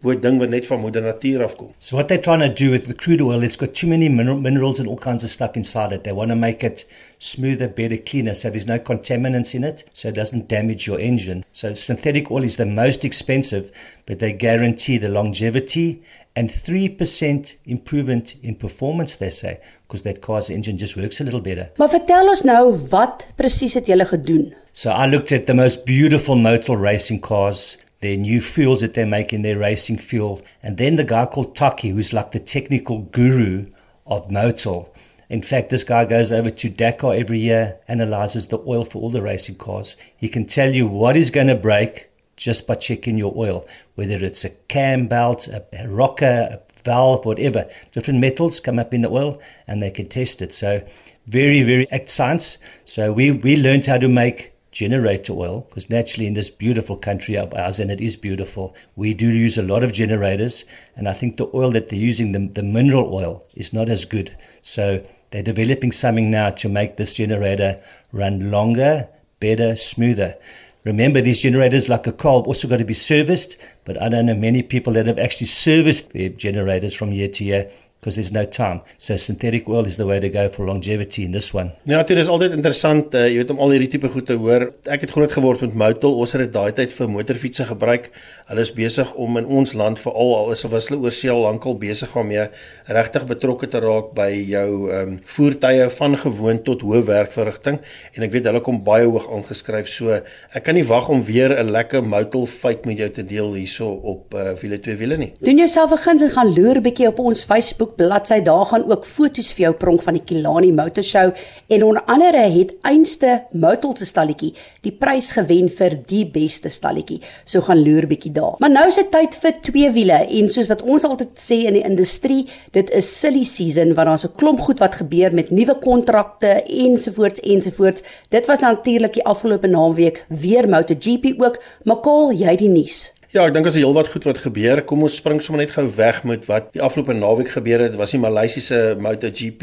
hoe 0.05 0.18
ding 0.20 0.38
wat 0.38 0.50
net 0.53 0.66
van 0.68 0.81
moeder 0.81 1.03
natuur 1.03 1.42
afkom. 1.46 1.72
So 1.79 1.96
what 1.96 2.09
they're 2.09 2.22
trying 2.22 2.42
to 2.44 2.64
do 2.64 2.70
with 2.70 2.87
the 2.87 2.94
crude 2.94 3.22
oil, 3.22 3.42
it's 3.42 3.57
got 3.57 3.74
too 3.74 3.88
many 3.88 4.09
mineral, 4.09 4.38
minerals 4.38 4.79
and 4.79 4.88
all 4.88 4.98
kinds 4.98 5.24
of 5.24 5.31
stuff 5.31 5.57
inside 5.57 5.92
it. 5.92 6.05
They 6.05 6.12
want 6.12 6.31
to 6.31 6.37
make 6.37 6.66
it 6.66 6.85
smoother, 7.18 7.68
better, 7.68 7.96
cleaner, 7.96 8.35
so 8.35 8.50
there's 8.50 8.66
no 8.66 8.79
contaminants 8.79 9.55
in 9.55 9.64
it, 9.64 9.85
so 9.92 10.09
it 10.09 10.14
doesn't 10.14 10.48
damage 10.48 10.87
your 10.87 10.98
engine. 10.98 11.44
So 11.53 11.74
synthetic 11.74 12.31
oil 12.31 12.44
is 12.44 12.57
the 12.57 12.66
most 12.66 13.05
expensive, 13.05 13.70
but 14.07 14.18
they 14.18 14.33
guarantee 14.33 14.98
the 14.98 15.09
longevity 15.09 16.03
and 16.37 16.50
3% 16.50 17.57
improvement 17.64 18.35
in 18.42 18.57
performance 18.57 19.16
they 19.16 19.31
say 19.31 19.61
because 19.87 20.03
that 20.03 20.20
car's 20.20 20.50
engine 20.50 20.77
just 20.77 20.96
works 20.96 21.20
a 21.20 21.24
little 21.24 21.40
better. 21.40 21.70
Maar 21.79 21.92
vertel 21.92 22.29
ons 22.29 22.42
nou 22.42 22.74
wat 22.90 23.27
presies 23.38 23.79
het 23.79 23.87
julle 23.87 24.07
gedoen? 24.11 24.50
So 24.72 24.90
I 24.90 25.07
looked 25.07 25.31
at 25.33 25.46
the 25.46 25.55
most 25.55 25.85
beautiful 25.87 26.35
motor 26.35 26.77
racing 26.77 27.20
cars 27.20 27.77
their 28.05 28.16
new 28.18 28.38
fuels 28.38 28.83
that 28.83 28.92
they 28.92 29.07
make 29.07 29.33
in 29.33 29.40
their 29.40 29.59
racing 29.59 29.96
fuel. 29.96 30.42
And 30.62 30.77
then 30.77 30.96
the 30.96 31.05
guy 31.05 31.24
called 31.24 31.57
Taki, 31.57 31.88
who's 31.88 32.12
like 32.12 32.33
the 32.33 32.38
technical 32.38 32.98
guru 32.98 33.66
of 34.07 34.29
Motul. 34.29 34.88
In 35.28 35.42
fact, 35.42 35.70
this 35.70 35.84
guy 35.84 36.04
goes 36.04 36.30
over 36.32 36.50
to 36.50 36.68
Dakar 36.68 37.14
every 37.14 37.38
year, 37.38 37.78
analyzes 37.88 38.48
the 38.48 38.62
oil 38.66 38.84
for 38.84 39.00
all 39.00 39.10
the 39.10 39.22
racing 39.22 39.56
cars. 39.56 39.96
He 40.16 40.28
can 40.28 40.46
tell 40.46 40.74
you 40.74 40.87
what 40.87 41.16
is 41.16 41.30
going 41.30 41.46
to 41.46 41.54
break 41.54 42.10
just 42.37 42.66
by 42.66 42.74
checking 42.74 43.18
your 43.18 43.32
oil, 43.37 43.66
whether 43.94 44.16
it's 44.16 44.44
a 44.44 44.50
cam 44.50 45.06
belt, 45.06 45.48
a, 45.48 45.88
rocker, 45.88 46.48
a 46.50 46.60
valve, 46.84 47.24
whatever. 47.24 47.68
Different 47.92 48.20
metals 48.20 48.60
come 48.60 48.78
up 48.78 48.92
in 48.92 49.02
the 49.02 49.10
oil 49.10 49.40
and 49.66 49.82
they 49.82 49.90
can 49.90 50.08
test 50.08 50.42
it. 50.42 50.52
So 50.54 50.87
very, 51.26 51.62
very 51.62 51.90
act 51.90 52.10
science. 52.10 52.58
So 52.84 53.12
we, 53.12 53.30
we 53.30 53.56
learned 53.56 53.87
how 53.87 53.98
to 53.98 54.08
make 54.08 54.53
generator 54.74 55.32
oil 55.32 55.66
because 55.68 55.88
naturally 55.88 56.26
in 56.26 56.34
this 56.34 56.50
beautiful 56.50 56.96
country 56.96 57.37
of 57.37 57.54
ours, 57.54 57.78
and 57.78 57.90
it 57.90 58.00
is 58.00 58.16
beautiful, 58.16 58.74
we 58.96 59.14
do 59.14 59.28
use 59.28 59.56
a 59.56 59.62
lot 59.62 59.84
of 59.84 59.92
generators. 59.92 60.64
And 60.96 61.08
I 61.08 61.14
think 61.14 61.37
the 61.37 61.48
oil 61.54 61.70
that 61.70 61.88
they're 61.88 61.98
using, 61.98 62.32
the, 62.32 62.48
the 62.48 62.62
mineral 62.62 63.14
oil, 63.14 63.44
is 63.54 63.72
not 63.72 63.88
as 63.88 64.04
good. 64.04 64.37
So 64.60 65.06
they're 65.30 65.42
developing 65.42 65.92
something 65.92 66.30
now 66.30 66.50
to 66.50 66.68
make 66.68 66.96
this 66.96 67.14
generator 67.14 67.80
run 68.12 68.50
longer, 68.50 69.08
better, 69.40 69.76
smoother. 69.76 70.37
Remember, 70.84 71.22
these 71.22 71.40
generators, 71.40 71.88
like 71.88 72.06
a 72.06 72.12
car, 72.12 72.40
have 72.40 72.46
also 72.46 72.68
got 72.68 72.76
to 72.76 72.84
be 72.84 72.94
serviced. 72.94 73.56
But 73.84 74.02
I 74.02 74.10
don't 74.10 74.26
know 74.26 74.34
many 74.34 74.62
people 74.62 74.92
that 74.94 75.06
have 75.06 75.18
actually 75.18 75.46
serviced 75.46 76.10
their 76.12 76.28
generators 76.28 76.92
from 76.92 77.12
year 77.12 77.28
to 77.28 77.44
year 77.44 77.70
because 78.04 78.16
there's 78.16 78.32
no 78.32 78.44
time. 78.44 78.82
So 78.98 79.16
synthetic 79.16 79.68
oil 79.68 79.86
is 79.86 79.96
the 79.96 80.06
way 80.06 80.20
to 80.20 80.28
go 80.28 80.48
for 80.50 80.66
longevity 80.66 81.24
in 81.24 81.32
this 81.32 81.54
one. 81.54 81.72
Ja, 81.88 82.02
dit 82.02 82.18
is 82.18 82.28
altyd 82.28 82.52
interessant, 82.52 83.14
uh, 83.16 83.24
jy 83.30 83.40
weet 83.40 83.52
om 83.54 83.62
al 83.64 83.72
hierdie 83.72 83.88
tipe 83.94 84.10
goed 84.12 84.26
te 84.28 84.36
hoor. 84.36 84.66
Ek 84.92 85.06
het 85.06 85.14
groot 85.14 85.32
geword 85.32 85.64
met 85.64 85.76
Motul. 85.80 86.18
Ons 86.20 86.34
het 86.36 86.44
dit 86.44 86.52
daai 86.52 86.74
tyd 86.76 86.92
vir 86.92 87.08
motorfietsse 87.08 87.64
gebruik. 87.70 88.10
Hulle 88.50 88.64
is 88.66 88.72
besig 88.76 89.08
om 89.16 89.38
in 89.40 89.48
ons 89.48 89.72
land 89.72 90.00
veral 90.02 90.34
al 90.36 90.52
is 90.52 90.64
hulle 90.66 90.98
oor 91.00 91.14
see 91.14 91.32
lankal 91.32 91.78
besig 91.80 92.12
om 92.20 92.28
mee 92.28 92.44
regtig 92.92 93.24
betrokke 93.30 93.70
te 93.72 93.80
raak 93.80 94.12
by 94.16 94.28
jou 94.34 94.68
ehm 94.90 95.14
um, 95.14 95.16
voertuie 95.34 95.86
van 95.96 96.16
gewoon 96.20 96.60
tot 96.66 96.82
hoë 96.84 97.00
werkverrigting 97.08 97.78
en 98.14 98.26
ek 98.26 98.32
weet 98.34 98.50
hulle 98.50 98.60
kom 98.64 98.82
baie 98.84 99.06
hoog 99.08 99.30
aangeskryf. 99.32 99.88
So 99.88 100.18
ek 100.18 100.66
kan 100.66 100.76
nie 100.76 100.84
wag 100.84 101.08
om 101.08 101.24
weer 101.24 101.56
'n 101.56 101.72
lekker 101.72 102.04
Motul 102.04 102.46
feit 102.46 102.84
met 102.84 102.98
jou 102.98 103.08
te 103.08 103.24
deel 103.24 103.54
hierso 103.54 103.88
op 103.88 104.34
uh, 104.34 104.52
wiele 104.60 104.78
twee 104.80 104.96
wiele 104.96 105.16
nie. 105.16 105.32
Doen 105.40 105.64
jouself 105.64 105.92
'n 105.92 106.04
guns 106.04 106.22
en 106.22 106.30
gaan 106.30 106.52
loer 106.52 106.76
'n 106.76 106.82
bietjie 106.82 107.08
op 107.08 107.18
ons 107.18 107.44
Facebook 107.44 107.93
bladsy 107.96 108.40
daar 108.44 108.66
gaan 108.66 108.85
ook 108.90 109.07
foto's 109.07 109.52
vir 109.54 109.66
jou 109.66 109.72
pronk 109.80 110.02
van 110.02 110.18
die 110.18 110.24
Kilani 110.24 110.72
Motor 110.72 111.04
Show 111.04 111.33
en 111.68 111.85
onder 111.85 112.02
andere 112.11 112.42
het 112.52 112.74
einste 112.83 113.44
Motul 113.52 113.96
se 113.96 114.07
stalletjie 114.07 114.52
die 114.85 114.92
prys 114.92 115.30
gewen 115.37 115.70
vir 115.72 115.96
die 116.09 116.24
beste 116.30 116.68
stalletjie. 116.72 117.20
So 117.44 117.64
gaan 117.64 117.83
loer 117.85 118.07
bietjie 118.11 118.33
daar. 118.35 118.59
Maar 118.59 118.72
nou 118.74 118.87
is 118.88 118.98
dit 119.00 119.11
tyd 119.12 119.38
vir 119.42 119.57
twee 119.64 119.90
wiele 119.94 120.20
en 120.24 120.50
soos 120.52 120.68
wat 120.70 120.83
ons 120.83 121.07
altyd 121.09 121.35
sê 121.40 121.61
in 121.68 121.78
die 121.78 121.85
industrie, 121.87 122.44
dit 122.76 122.90
is 122.90 123.09
silly 123.20 123.44
season 123.48 123.94
want 123.94 124.11
daar's 124.11 124.24
'n 124.24 124.37
klomp 124.37 124.61
goed 124.61 124.78
wat 124.78 125.00
gebeur 125.00 125.35
met 125.35 125.50
nuwe 125.50 125.74
kontrakte 125.80 126.62
ensovoorts 126.64 127.40
ensovoorts. 127.40 128.02
Dit 128.28 128.46
was 128.46 128.59
natuurlik 128.59 129.14
die 129.14 129.24
afgelope 129.24 129.66
naweek 129.66 130.24
weer 130.28 130.68
MotoGP 130.68 131.35
ook. 131.38 131.59
Makol, 131.85 132.33
jy 132.33 132.57
die 132.57 132.68
nuus. 132.68 133.12
Ja, 133.35 133.49
ek 133.49 133.55
dink 133.57 133.66
as 133.66 133.75
'n 133.75 133.83
heel 133.83 133.94
wat 133.94 134.07
goed 134.12 134.25
wat 134.25 134.38
gebeur. 134.38 134.85
Kom 134.87 135.03
ons 135.03 135.16
spring 135.16 135.42
sommer 135.42 135.64
net 135.64 135.75
gou 135.75 135.88
weg 135.97 136.23
met 136.23 136.47
wat 136.47 136.73
die 136.73 136.81
afgelope 136.81 137.12
naweek 137.12 137.49
gebeur 137.49 137.81
het. 137.81 137.90
Dit 137.90 137.99
was 137.99 138.12
die 138.12 138.20
Maleisiese 138.20 138.94
MotoGP, 138.99 139.62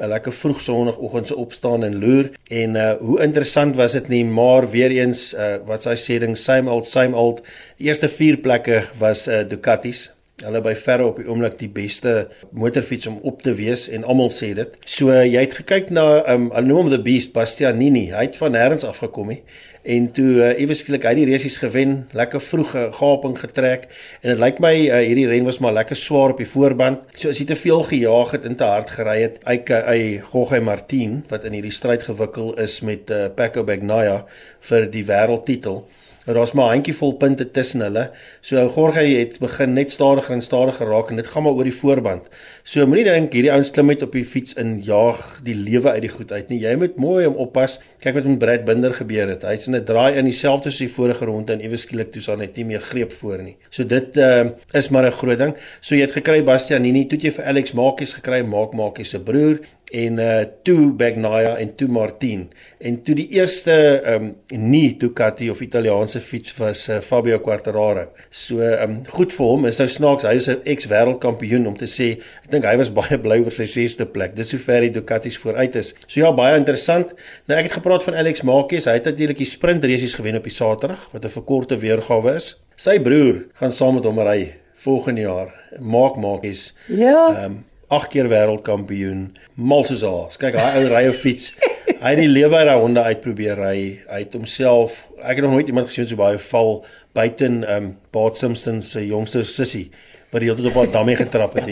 'n 0.00 0.08
lekker 0.08 0.32
vroeg 0.32 0.60
sonoggend 0.60 1.26
se 1.26 1.36
opstaan 1.36 1.84
en 1.84 1.98
loer. 1.98 2.30
En 2.48 2.74
uh 2.74 2.92
hoe 3.00 3.20
interessant 3.20 3.76
was 3.76 3.92
dit 3.92 4.08
nie, 4.08 4.24
maar 4.24 4.70
weer 4.70 4.90
eens 4.90 5.34
uh 5.34 5.56
wat 5.66 5.82
sy 5.82 5.94
sê 5.94 6.18
ding 6.20 6.38
same 6.38 6.70
old 6.70 6.86
same 6.86 7.16
old. 7.16 7.42
Die 7.76 7.86
eerste 7.86 8.08
4 8.08 8.36
plekke 8.36 8.84
was 8.98 9.28
uh 9.28 9.44
Ducatis. 9.48 10.10
Hulle 10.42 10.60
by 10.60 10.74
verre 10.74 11.04
op 11.04 11.16
die 11.16 11.28
oomblik 11.28 11.58
die 11.58 11.68
beste 11.68 12.28
motorfiets 12.50 13.06
om 13.06 13.18
op 13.22 13.42
te 13.42 13.54
wees 13.54 13.88
en 13.88 14.04
almal 14.04 14.30
sê 14.30 14.54
dit. 14.54 14.76
So 14.84 15.08
uh, 15.08 15.24
jy 15.24 15.40
het 15.40 15.54
gekyk 15.54 15.90
na 15.90 16.32
um 16.32 16.50
hulle 16.50 16.66
noem 16.66 16.76
hom 16.76 16.90
the 16.90 17.02
beast 17.02 17.32
Bastianini. 17.32 18.10
Hy 18.10 18.22
het 18.22 18.36
van 18.36 18.52
nêrens 18.52 18.84
af 18.84 18.98
gekom 18.98 19.28
nie 19.28 19.42
en 19.82 20.08
toe 20.14 20.30
uh, 20.38 20.50
ewe 20.62 20.74
skielik 20.78 21.04
hy 21.08 21.14
die 21.18 21.26
resies 21.26 21.56
gewen, 21.62 21.96
lekker 22.16 22.42
vroege 22.42 22.84
gaping 22.96 23.34
getrek 23.38 23.88
en 24.22 24.30
dit 24.30 24.42
lyk 24.42 24.60
my 24.62 24.74
uh, 24.84 25.00
hierdie 25.02 25.26
ren 25.30 25.48
was 25.48 25.58
maar 25.62 25.74
lekker 25.74 25.98
swaar 25.98 26.36
op 26.36 26.42
die 26.42 26.48
voorband. 26.48 27.02
So 27.18 27.32
as 27.32 27.40
hy 27.42 27.48
te 27.50 27.58
veel 27.58 27.82
gejaag 27.90 28.36
het 28.36 28.46
en 28.48 28.58
te 28.58 28.68
hard 28.68 28.92
gery 28.94 29.18
het, 29.24 29.40
hy 29.48 29.58
hy 29.88 29.98
Jorge 30.20 30.62
Martin 30.62 31.22
wat 31.32 31.48
in 31.48 31.58
hierdie 31.58 31.74
stryd 31.74 32.06
gewikkel 32.06 32.54
is 32.62 32.78
met 32.86 33.10
uh, 33.10 33.26
Paco 33.34 33.66
Bagnaia 33.66 34.22
vir 34.68 34.86
die 34.92 35.04
wêreldtitel. 35.08 35.82
Nou 36.24 36.36
daar's 36.36 36.52
maar 36.52 36.66
'n 36.66 36.72
handjievol 36.72 37.12
punte 37.12 37.50
tussen 37.50 37.80
hulle. 37.80 38.10
So 38.40 38.68
Gorge 38.68 38.98
het 38.98 39.38
begin 39.38 39.72
net 39.72 39.90
stadiger 39.90 40.34
en 40.34 40.42
stadiger 40.42 40.86
raak 40.86 41.10
en 41.10 41.16
dit 41.16 41.26
gaan 41.26 41.42
maar 41.42 41.52
oor 41.52 41.64
die 41.64 41.74
voorband. 41.74 42.28
So 42.62 42.86
moenie 42.86 43.04
dink 43.04 43.32
hierdie 43.32 43.52
ouens 43.52 43.70
klim 43.70 43.86
net 43.86 44.02
op 44.02 44.12
die 44.12 44.24
fiets 44.24 44.54
in 44.54 44.82
jaag 44.82 45.40
die 45.42 45.54
lewe 45.54 45.90
uit 45.90 46.02
die 46.02 46.10
goed 46.10 46.32
uit 46.32 46.48
nie. 46.48 46.60
Jy 46.60 46.74
moet 46.76 46.96
mooi 46.96 47.26
om 47.26 47.34
oppas. 47.34 47.80
Kyk 47.98 48.14
wat 48.14 48.24
met 48.24 48.38
Brad 48.38 48.64
Binder 48.64 48.94
gebeur 48.94 49.28
het. 49.28 49.42
Hy's 49.42 49.66
in 49.66 49.74
'n 49.76 49.84
draai 49.84 50.14
in 50.14 50.24
dieselfde 50.24 50.70
soos 50.70 50.78
die 50.78 50.94
vorige 50.94 51.24
ronde 51.24 51.52
en 51.52 51.60
ewe 51.60 51.76
skielik 51.76 52.12
toe 52.12 52.22
sal 52.22 52.36
net 52.36 52.56
nie 52.56 52.64
meer 52.64 52.80
greep 52.80 53.12
voor 53.12 53.42
nie. 53.42 53.56
So 53.70 53.84
dit 53.84 54.16
uh, 54.16 54.50
is 54.72 54.88
maar 54.88 55.06
'n 55.06 55.12
groot 55.12 55.38
ding. 55.38 55.54
So 55.80 55.94
jy 55.94 56.00
het 56.00 56.12
gekry 56.12 56.42
Bastianini, 56.44 57.06
toe 57.06 57.18
jy 57.18 57.30
vir 57.30 57.44
Alex 57.44 57.72
Maakies 57.72 58.12
gekry, 58.14 58.42
Maak 58.42 58.72
Maakies 58.72 59.10
se 59.10 59.20
broer 59.20 59.58
en 59.92 60.18
uh 60.18 60.44
toe 60.64 60.92
Bagnaia 60.96 61.56
en 61.60 61.74
toe 61.76 61.88
Martin 61.92 62.46
en 62.80 62.98
toe 63.04 63.14
die 63.18 63.26
eerste 63.36 63.74
um 64.14 64.30
nie 64.48 64.94
Ducati 64.98 65.50
of 65.52 65.60
Italiaanse 65.60 66.20
fiets 66.24 66.54
was 66.56 66.86
uh, 66.88 67.00
Fabio 67.04 67.38
Quartararo. 67.44 68.06
So 68.30 68.62
um 68.62 69.02
goed 69.12 69.36
vir 69.36 69.50
hom 69.50 69.66
is 69.68 69.80
nou 69.82 69.88
snaaks 69.92 70.26
hy 70.28 70.34
is 70.40 70.48
'n 70.48 70.62
ex-wêreldkampioen 70.64 71.68
om 71.68 71.76
te 71.76 71.90
sê 71.90 72.08
ek 72.44 72.50
dink 72.54 72.64
hy 72.64 72.76
was 72.80 72.92
baie 73.00 73.18
bly 73.18 73.42
oor 73.44 73.52
sy 73.52 73.68
6ste 73.68 74.08
plek. 74.12 74.36
Dis 74.36 74.54
hoe 74.56 74.60
ver 74.60 74.80
die 74.86 74.94
Ducatis 74.96 75.38
vooruit 75.38 75.76
is. 75.76 75.94
So 76.06 76.20
ja, 76.20 76.32
baie 76.32 76.56
interessant. 76.56 77.12
Nou 77.46 77.58
ek 77.58 77.68
het 77.68 77.78
gepraat 77.80 78.02
van 78.02 78.14
Alex 78.14 78.42
Marquez. 78.42 78.88
Hy 78.88 78.96
het 78.98 79.10
natuurlik 79.12 79.38
die 79.44 79.50
sprint 79.50 79.84
resies 79.84 80.14
gewen 80.14 80.40
op 80.40 80.48
die 80.48 80.56
Saterdag 80.56 81.08
wat 81.12 81.24
'n 81.24 81.36
verkorte 81.36 81.76
weergawe 81.76 82.36
is. 82.36 82.56
Sy 82.76 82.98
broer 82.98 83.44
gaan 83.60 83.72
saam 83.72 83.94
met 83.94 84.04
hom 84.04 84.18
ry 84.18 84.54
volgende 84.82 85.20
jaar. 85.20 85.52
Mark 85.78 86.16
Marquez. 86.16 86.72
Ja. 86.88 87.44
Um 87.44 87.64
8 87.92 88.08
keer 88.08 88.28
wêreldkampioen, 88.32 89.26
mal 89.60 89.84
soos 89.84 90.00
haar. 90.06 90.32
Kyk, 90.40 90.56
hy 90.56 90.80
ou 90.80 90.88
ry 90.88 91.02
'n 91.10 91.12
fiets. 91.12 91.52
Hy 92.00 92.14
het 92.14 92.20
die 92.22 92.30
lewe 92.30 92.56
uit 92.56 92.66
daai 92.66 92.80
honde 92.80 93.02
uitprobeer 93.04 93.58
ry. 93.58 93.78
Hy 94.08 94.20
het 94.22 94.32
homself, 94.32 95.08
ek 95.20 95.36
het 95.36 95.44
nog 95.44 95.52
nooit 95.52 95.68
iemand 95.68 95.90
gesien 95.90 96.08
so 96.08 96.16
baie 96.16 96.38
val 96.38 96.84
buiten 97.12 97.62
um 97.68 97.96
Bart 98.10 98.36
Simpson 98.36 98.80
se 98.82 99.06
jongste 99.06 99.44
sussie 99.44 99.90
wat 100.32 100.40
die 100.40 100.48
hele 100.48 100.62
tyd 100.62 100.70
op 100.70 100.78
haar 100.80 100.92
dammie 100.94 101.16
getrap 101.16 101.58
het. 101.58 101.68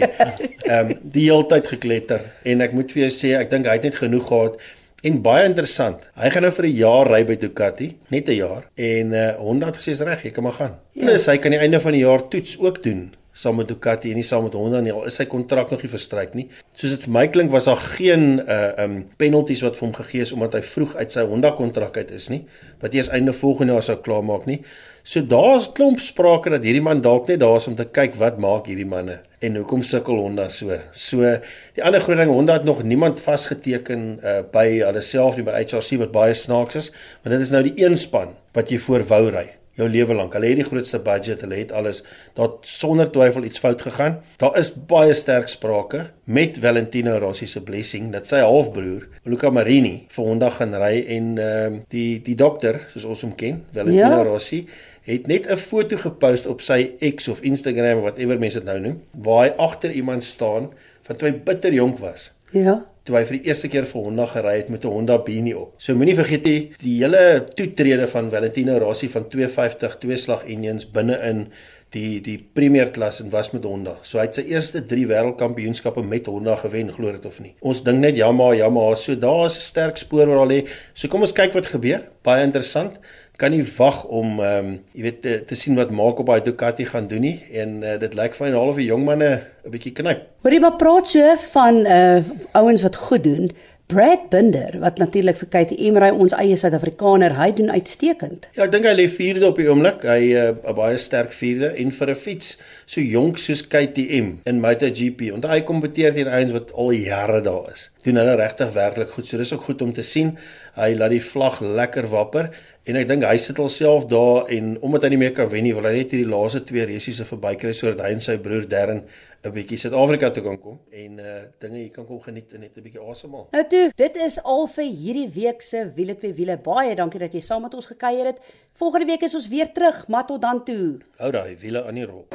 Ehm 0.71 0.91
um, 0.91 0.99
die 1.03 1.25
hele 1.31 1.47
tyd 1.49 1.67
gekletter 1.67 2.21
en 2.45 2.61
ek 2.61 2.77
moet 2.77 2.93
vir 2.93 3.07
jou 3.07 3.11
sê, 3.11 3.33
ek 3.41 3.51
dink 3.51 3.67
hy 3.67 3.79
het 3.79 3.89
net 3.89 3.97
genoeg 3.99 4.27
gehad. 4.29 4.61
En 5.03 5.23
baie 5.25 5.47
interessant. 5.49 6.05
Hy 6.21 6.29
gaan 6.31 6.45
nou 6.45 6.53
vir 6.53 6.67
'n 6.69 6.77
jaar 6.77 7.09
ry 7.09 7.25
by 7.25 7.37
Ducati, 7.41 7.97
net 8.13 8.29
'n 8.29 8.37
jaar. 8.37 8.69
En 8.77 9.13
uh 9.13 9.35
Honda 9.41 9.73
het 9.73 9.81
gesê 9.81 9.97
is 9.97 10.05
reg, 10.05 10.23
jy 10.23 10.31
kan 10.31 10.45
maar 10.45 10.59
gaan. 10.61 10.77
Ja. 10.93 11.07
Plus 11.07 11.27
hy 11.27 11.39
kan 11.39 11.51
die 11.51 11.59
einde 11.59 11.81
van 11.81 11.93
die 11.93 12.05
jaar 12.05 12.29
toets 12.29 12.59
ook 12.61 12.83
doen 12.83 13.09
saam 13.33 13.57
met 13.61 13.69
Ducati 13.69 14.11
en 14.11 14.19
nie 14.19 14.27
saam 14.27 14.45
met 14.47 14.55
Honda 14.59 14.81
nie. 14.83 14.93
Al 14.93 15.07
is 15.09 15.19
sy 15.21 15.27
kontrak 15.31 15.71
nog 15.71 15.83
nie 15.85 15.91
verstryk 15.93 16.35
nie. 16.35 16.47
Soos 16.79 16.95
dit 16.97 17.07
vir 17.07 17.15
my 17.15 17.27
klink 17.31 17.53
was 17.55 17.69
daar 17.71 17.81
geen 17.97 18.41
uh 18.43 18.59
um 18.85 18.97
penalties 19.21 19.63
wat 19.65 19.79
vir 19.79 19.87
hom 19.87 19.97
gegee 19.97 20.27
is 20.27 20.35
omdat 20.37 20.59
hy 20.59 20.63
vroeg 20.67 20.97
uit 20.99 21.15
sy 21.15 21.25
Honda 21.31 21.55
kontrak 21.59 21.97
uit 22.01 22.11
is 22.17 22.29
nie. 22.33 22.43
Wat 22.83 22.95
eers 22.95 23.11
einde 23.15 23.35
volgende 23.37 23.77
jaar 23.77 23.87
sou 23.87 23.99
klaarmaak 24.03 24.47
nie. 24.51 24.61
So 25.03 25.23
daar's 25.25 25.71
klomp 25.77 26.03
sprake 26.05 26.51
dat 26.53 26.67
hierdie 26.67 26.85
man 26.85 27.01
dalk 27.05 27.29
net 27.31 27.41
daar 27.41 27.57
is 27.61 27.69
om 27.71 27.77
te 27.79 27.87
kyk 27.89 28.19
wat 28.21 28.39
maak 28.43 28.69
hierdie 28.69 28.89
manne 28.89 29.21
en 29.41 29.57
hoekom 29.57 29.83
sukkel 29.87 30.19
Honda 30.21 30.51
so. 30.53 30.77
So 30.93 31.39
die 31.77 31.85
ander 31.85 32.03
groot 32.05 32.21
ding 32.21 32.33
Honda 32.33 32.59
het 32.59 32.69
nog 32.69 32.83
niemand 32.83 33.23
vasgeteken 33.25 34.11
uh 34.21 34.41
by 34.53 34.67
hulle 34.83 35.05
self 35.07 35.39
nie 35.39 35.47
by 35.47 35.63
HRC 35.63 36.03
wat 36.03 36.13
baie 36.13 36.35
snaaks 36.35 36.83
is, 36.83 36.93
want 37.23 37.39
dit 37.39 37.49
is 37.49 37.55
nou 37.55 37.65
die 37.65 37.79
een 37.81 37.97
span 37.97 38.37
wat 38.57 38.71
jy 38.73 38.83
voor 38.83 39.07
wou 39.09 39.25
ry 39.31 39.49
jou 39.79 39.89
lewe 39.89 40.15
lank. 40.15 40.35
Hulle 40.37 40.51
het 40.53 40.61
die 40.61 40.67
grootste 40.67 40.99
budget, 41.05 41.41
hulle 41.45 41.61
het 41.61 41.73
alles. 41.73 42.03
Daar 42.39 42.59
sonder 42.67 43.11
twyfel 43.11 43.47
iets 43.49 43.63
fout 43.63 43.83
gegaan. 43.83 44.19
Daar 44.43 44.59
is 44.59 44.73
baie 44.75 45.15
sterk 45.15 45.49
sprake 45.49 46.11
met 46.25 46.59
Valentino 46.59 47.17
Rossi 47.19 47.47
se 47.47 47.63
blessing 47.63 48.11
dat 48.13 48.29
sy 48.31 48.43
halfbroer, 48.45 49.09
Luca 49.25 49.51
Marini, 49.51 50.07
vir 50.11 50.25
Honda 50.27 50.51
gaan 50.59 50.77
ry 50.79 50.95
en 51.17 51.33
ehm 51.39 51.81
uh, 51.81 51.83
die 51.91 52.21
die 52.25 52.37
dokter, 52.39 52.83
soos 52.93 53.09
ons 53.15 53.27
hom 53.27 53.35
ken, 53.39 53.65
Valentino 53.75 54.21
ja. 54.21 54.25
Rossi 54.27 54.65
het 55.11 55.27
net 55.27 55.49
'n 55.49 55.57
foto 55.57 55.97
gepost 55.97 56.47
op 56.47 56.61
sy 56.61 56.93
X 57.01 57.29
of 57.29 57.41
Instagram 57.41 57.99
of 57.99 58.03
whatever 58.03 58.39
mense 58.39 58.59
dit 58.59 58.67
nou 58.67 58.79
noem, 58.81 59.03
waar 59.11 59.45
hy 59.47 59.53
agter 59.57 59.91
iemand 59.91 60.25
staan 60.25 60.71
van 61.03 61.17
toe 61.17 61.29
hy 61.29 61.35
bitter 61.45 61.73
jonk 61.73 61.99
was. 61.99 62.31
Ja 62.53 62.81
toe 63.11 63.19
hy 63.19 63.25
vir 63.27 63.39
die 63.39 63.51
eerste 63.51 63.69
keer 63.73 63.89
vir 63.89 64.07
Honda 64.07 64.27
gery 64.31 64.55
het 64.59 64.71
met 64.71 64.85
'n 64.85 64.93
Honda 64.95 65.19
Beanie 65.19 65.57
op. 65.57 65.75
So 65.79 65.95
moenie 65.95 66.15
vergeet 66.15 66.45
nie 66.45 66.73
die 66.83 67.03
hele 67.03 67.45
toetrede 67.57 68.07
van 68.07 68.31
Valentino 68.31 68.79
Rossi 68.79 69.09
van 69.09 69.29
250 69.29 69.99
twee 69.99 70.17
slag 70.17 70.45
engines 70.45 70.85
binne 70.85 71.19
in 71.31 71.49
die 71.91 72.21
die 72.21 72.39
premier 72.39 72.91
klas 72.91 73.21
en 73.21 73.31
was 73.31 73.51
met 73.51 73.65
Honda. 73.65 73.97
So 74.03 74.19
hy 74.19 74.25
het 74.25 74.35
sy 74.35 74.43
eerste 74.43 74.85
3 74.87 75.07
wêreldkampioenskappe 75.07 76.03
met 76.03 76.27
Honda 76.27 76.57
gewen, 76.57 76.93
glo 76.93 77.13
dit 77.13 77.27
of 77.27 77.41
nie. 77.41 77.55
Ons 77.61 77.83
dink 77.83 77.99
net 77.99 78.17
Yamaha, 78.17 78.55
Yamaha, 78.55 78.95
so 78.97 79.15
daar's 79.15 79.57
'n 79.57 79.61
sterk 79.61 79.97
spoor 79.97 80.27
waar 80.27 80.39
al 80.39 80.49
lê. 80.49 80.69
So 80.95 81.09
kom 81.09 81.23
ons 81.23 81.33
kyk 81.33 81.53
wat 81.53 81.67
gebeur. 81.67 82.07
Baie 82.23 82.45
interessant 82.45 82.99
kan 83.41 83.55
nie 83.55 83.65
wag 83.77 84.03
om 84.05 84.39
ehm 84.41 84.67
um, 84.67 84.75
jy 84.93 85.07
weet 85.07 85.23
te, 85.25 85.39
te 85.49 85.57
sien 85.57 85.79
wat 85.79 85.93
maak 85.97 86.21
op 86.21 86.29
daai 86.29 86.45
Ducati 86.45 86.85
gaan 86.91 87.09
doen 87.09 87.25
nie 87.25 87.39
en 87.63 87.81
uh, 87.81 87.97
dit 88.03 88.15
lyk 88.19 88.37
vir 88.37 88.51
'n 88.51 88.59
halwe 88.61 88.85
jong 88.85 89.05
manne 89.09 89.31
'n 89.65 89.73
bietjie 89.73 89.95
knyp. 89.97 90.27
Hoorie 90.45 90.61
maar 90.61 90.77
praat 90.77 91.09
so 91.09 91.37
van 91.57 91.87
uh 91.87 92.21
ouens 92.53 92.83
wat 92.83 92.97
goed 92.97 93.25
doen. 93.25 93.51
Brad 93.91 94.29
Binder 94.31 94.77
wat 94.79 95.01
natuurlik 95.03 95.39
vir 95.41 95.49
KTM 95.51 95.97
ry 95.99 96.11
ons 96.15 96.35
eie 96.39 96.55
Suid-Afrikaner, 96.59 97.33
hy 97.35 97.49
doen 97.59 97.73
uitstekend. 97.75 98.47
Ja, 98.55 98.69
ek 98.69 98.75
dink 98.77 98.87
hy 98.87 98.93
lê 98.95 99.07
4de 99.11 99.49
op 99.49 99.59
die 99.59 99.67
oomblik. 99.67 100.05
Hy 100.07 100.29
eh, 100.29 100.45
'n 100.53 100.61
uh, 100.63 100.75
baie 100.79 100.99
sterk 101.03 101.35
4de 101.35 101.73
en 101.83 101.91
vir 101.99 102.11
'n 102.15 102.15
fiets 102.15 102.53
so 102.87 103.01
jonk 103.03 103.39
soos 103.43 103.65
KTM 103.67 104.29
in 104.47 104.63
MotoGP. 104.63 105.33
Want 105.35 105.49
hy 105.51 105.61
kompeteer 105.67 106.15
teen 106.15 106.31
ouens 106.31 106.55
wat 106.55 106.71
al 106.73 106.93
jare 106.93 107.41
daar 107.43 107.67
is. 107.75 107.91
Doen 108.05 108.23
hulle 108.23 108.37
regtig 108.39 108.71
werklik 108.79 109.11
goed. 109.11 109.27
So 109.27 109.37
dis 109.43 109.53
ook 109.53 109.67
goed 109.67 109.83
om 109.83 109.93
te 109.93 110.07
sien. 110.07 110.39
Hy 110.77 110.95
laat 110.95 111.11
die 111.11 111.23
vlag 111.23 111.61
lekker 111.61 112.09
wapper 112.13 112.51
en 112.89 112.97
ek 112.97 113.09
dink 113.09 113.25
hy 113.27 113.37
sit 113.39 113.59
alself 113.59 114.07
daar 114.11 114.49
en 114.51 114.77
omdat 114.81 115.05
hy 115.05 115.11
nie 115.15 115.21
meer 115.21 115.35
kan 115.37 115.51
wen 115.51 115.67
nie, 115.67 115.75
wil 115.77 115.87
hy 115.87 115.93
net 115.99 116.15
hierdie 116.15 116.31
laaste 116.31 116.63
twee 116.67 116.87
resies 116.89 117.21
se 117.21 117.27
verbykry 117.29 117.75
sodat 117.77 118.05
hy 118.07 118.15
en 118.17 118.25
sy 118.25 118.39
broer 118.43 118.67
Darren 118.71 119.05
'n 119.41 119.53
bietjie 119.57 119.79
Suid-Afrika 119.81 120.29
toe 120.31 120.43
kan 120.45 120.59
kom 120.61 120.79
en 120.93 121.19
uh 121.19 121.37
dinge 121.63 121.79
hier 121.79 121.93
kan 121.95 122.07
kom 122.07 122.21
geniet 122.21 122.53
en 122.53 122.61
net 122.61 122.77
'n 122.77 122.83
bietjie 122.83 123.01
asemhaal. 123.01 123.49
Nou 123.53 123.65
toe, 123.65 123.91
dit 123.97 124.17
is 124.17 124.43
al 124.43 124.67
vir 124.69 124.85
hierdie 124.85 125.31
week 125.33 125.63
se 125.63 125.91
wiele 125.97 126.17
twee 126.17 126.35
wiele. 126.35 126.57
Baie 126.57 126.95
dankie 126.95 127.21
dat 127.21 127.33
jy 127.33 127.41
saam 127.41 127.63
met 127.63 127.75
ons 127.75 127.87
gekuier 127.87 128.27
het. 128.27 128.39
Volgende 128.75 129.07
week 129.07 129.23
is 129.23 129.35
ons 129.35 129.49
weer 129.49 129.73
terug, 129.73 130.09
maar 130.09 130.27
tot 130.27 130.43
dan 130.43 130.65
toe. 130.65 130.99
Hou 131.17 131.31
daai 131.31 131.57
wiele 131.57 131.85
aan 131.85 131.95
die 131.95 132.05
rol. 132.05 132.27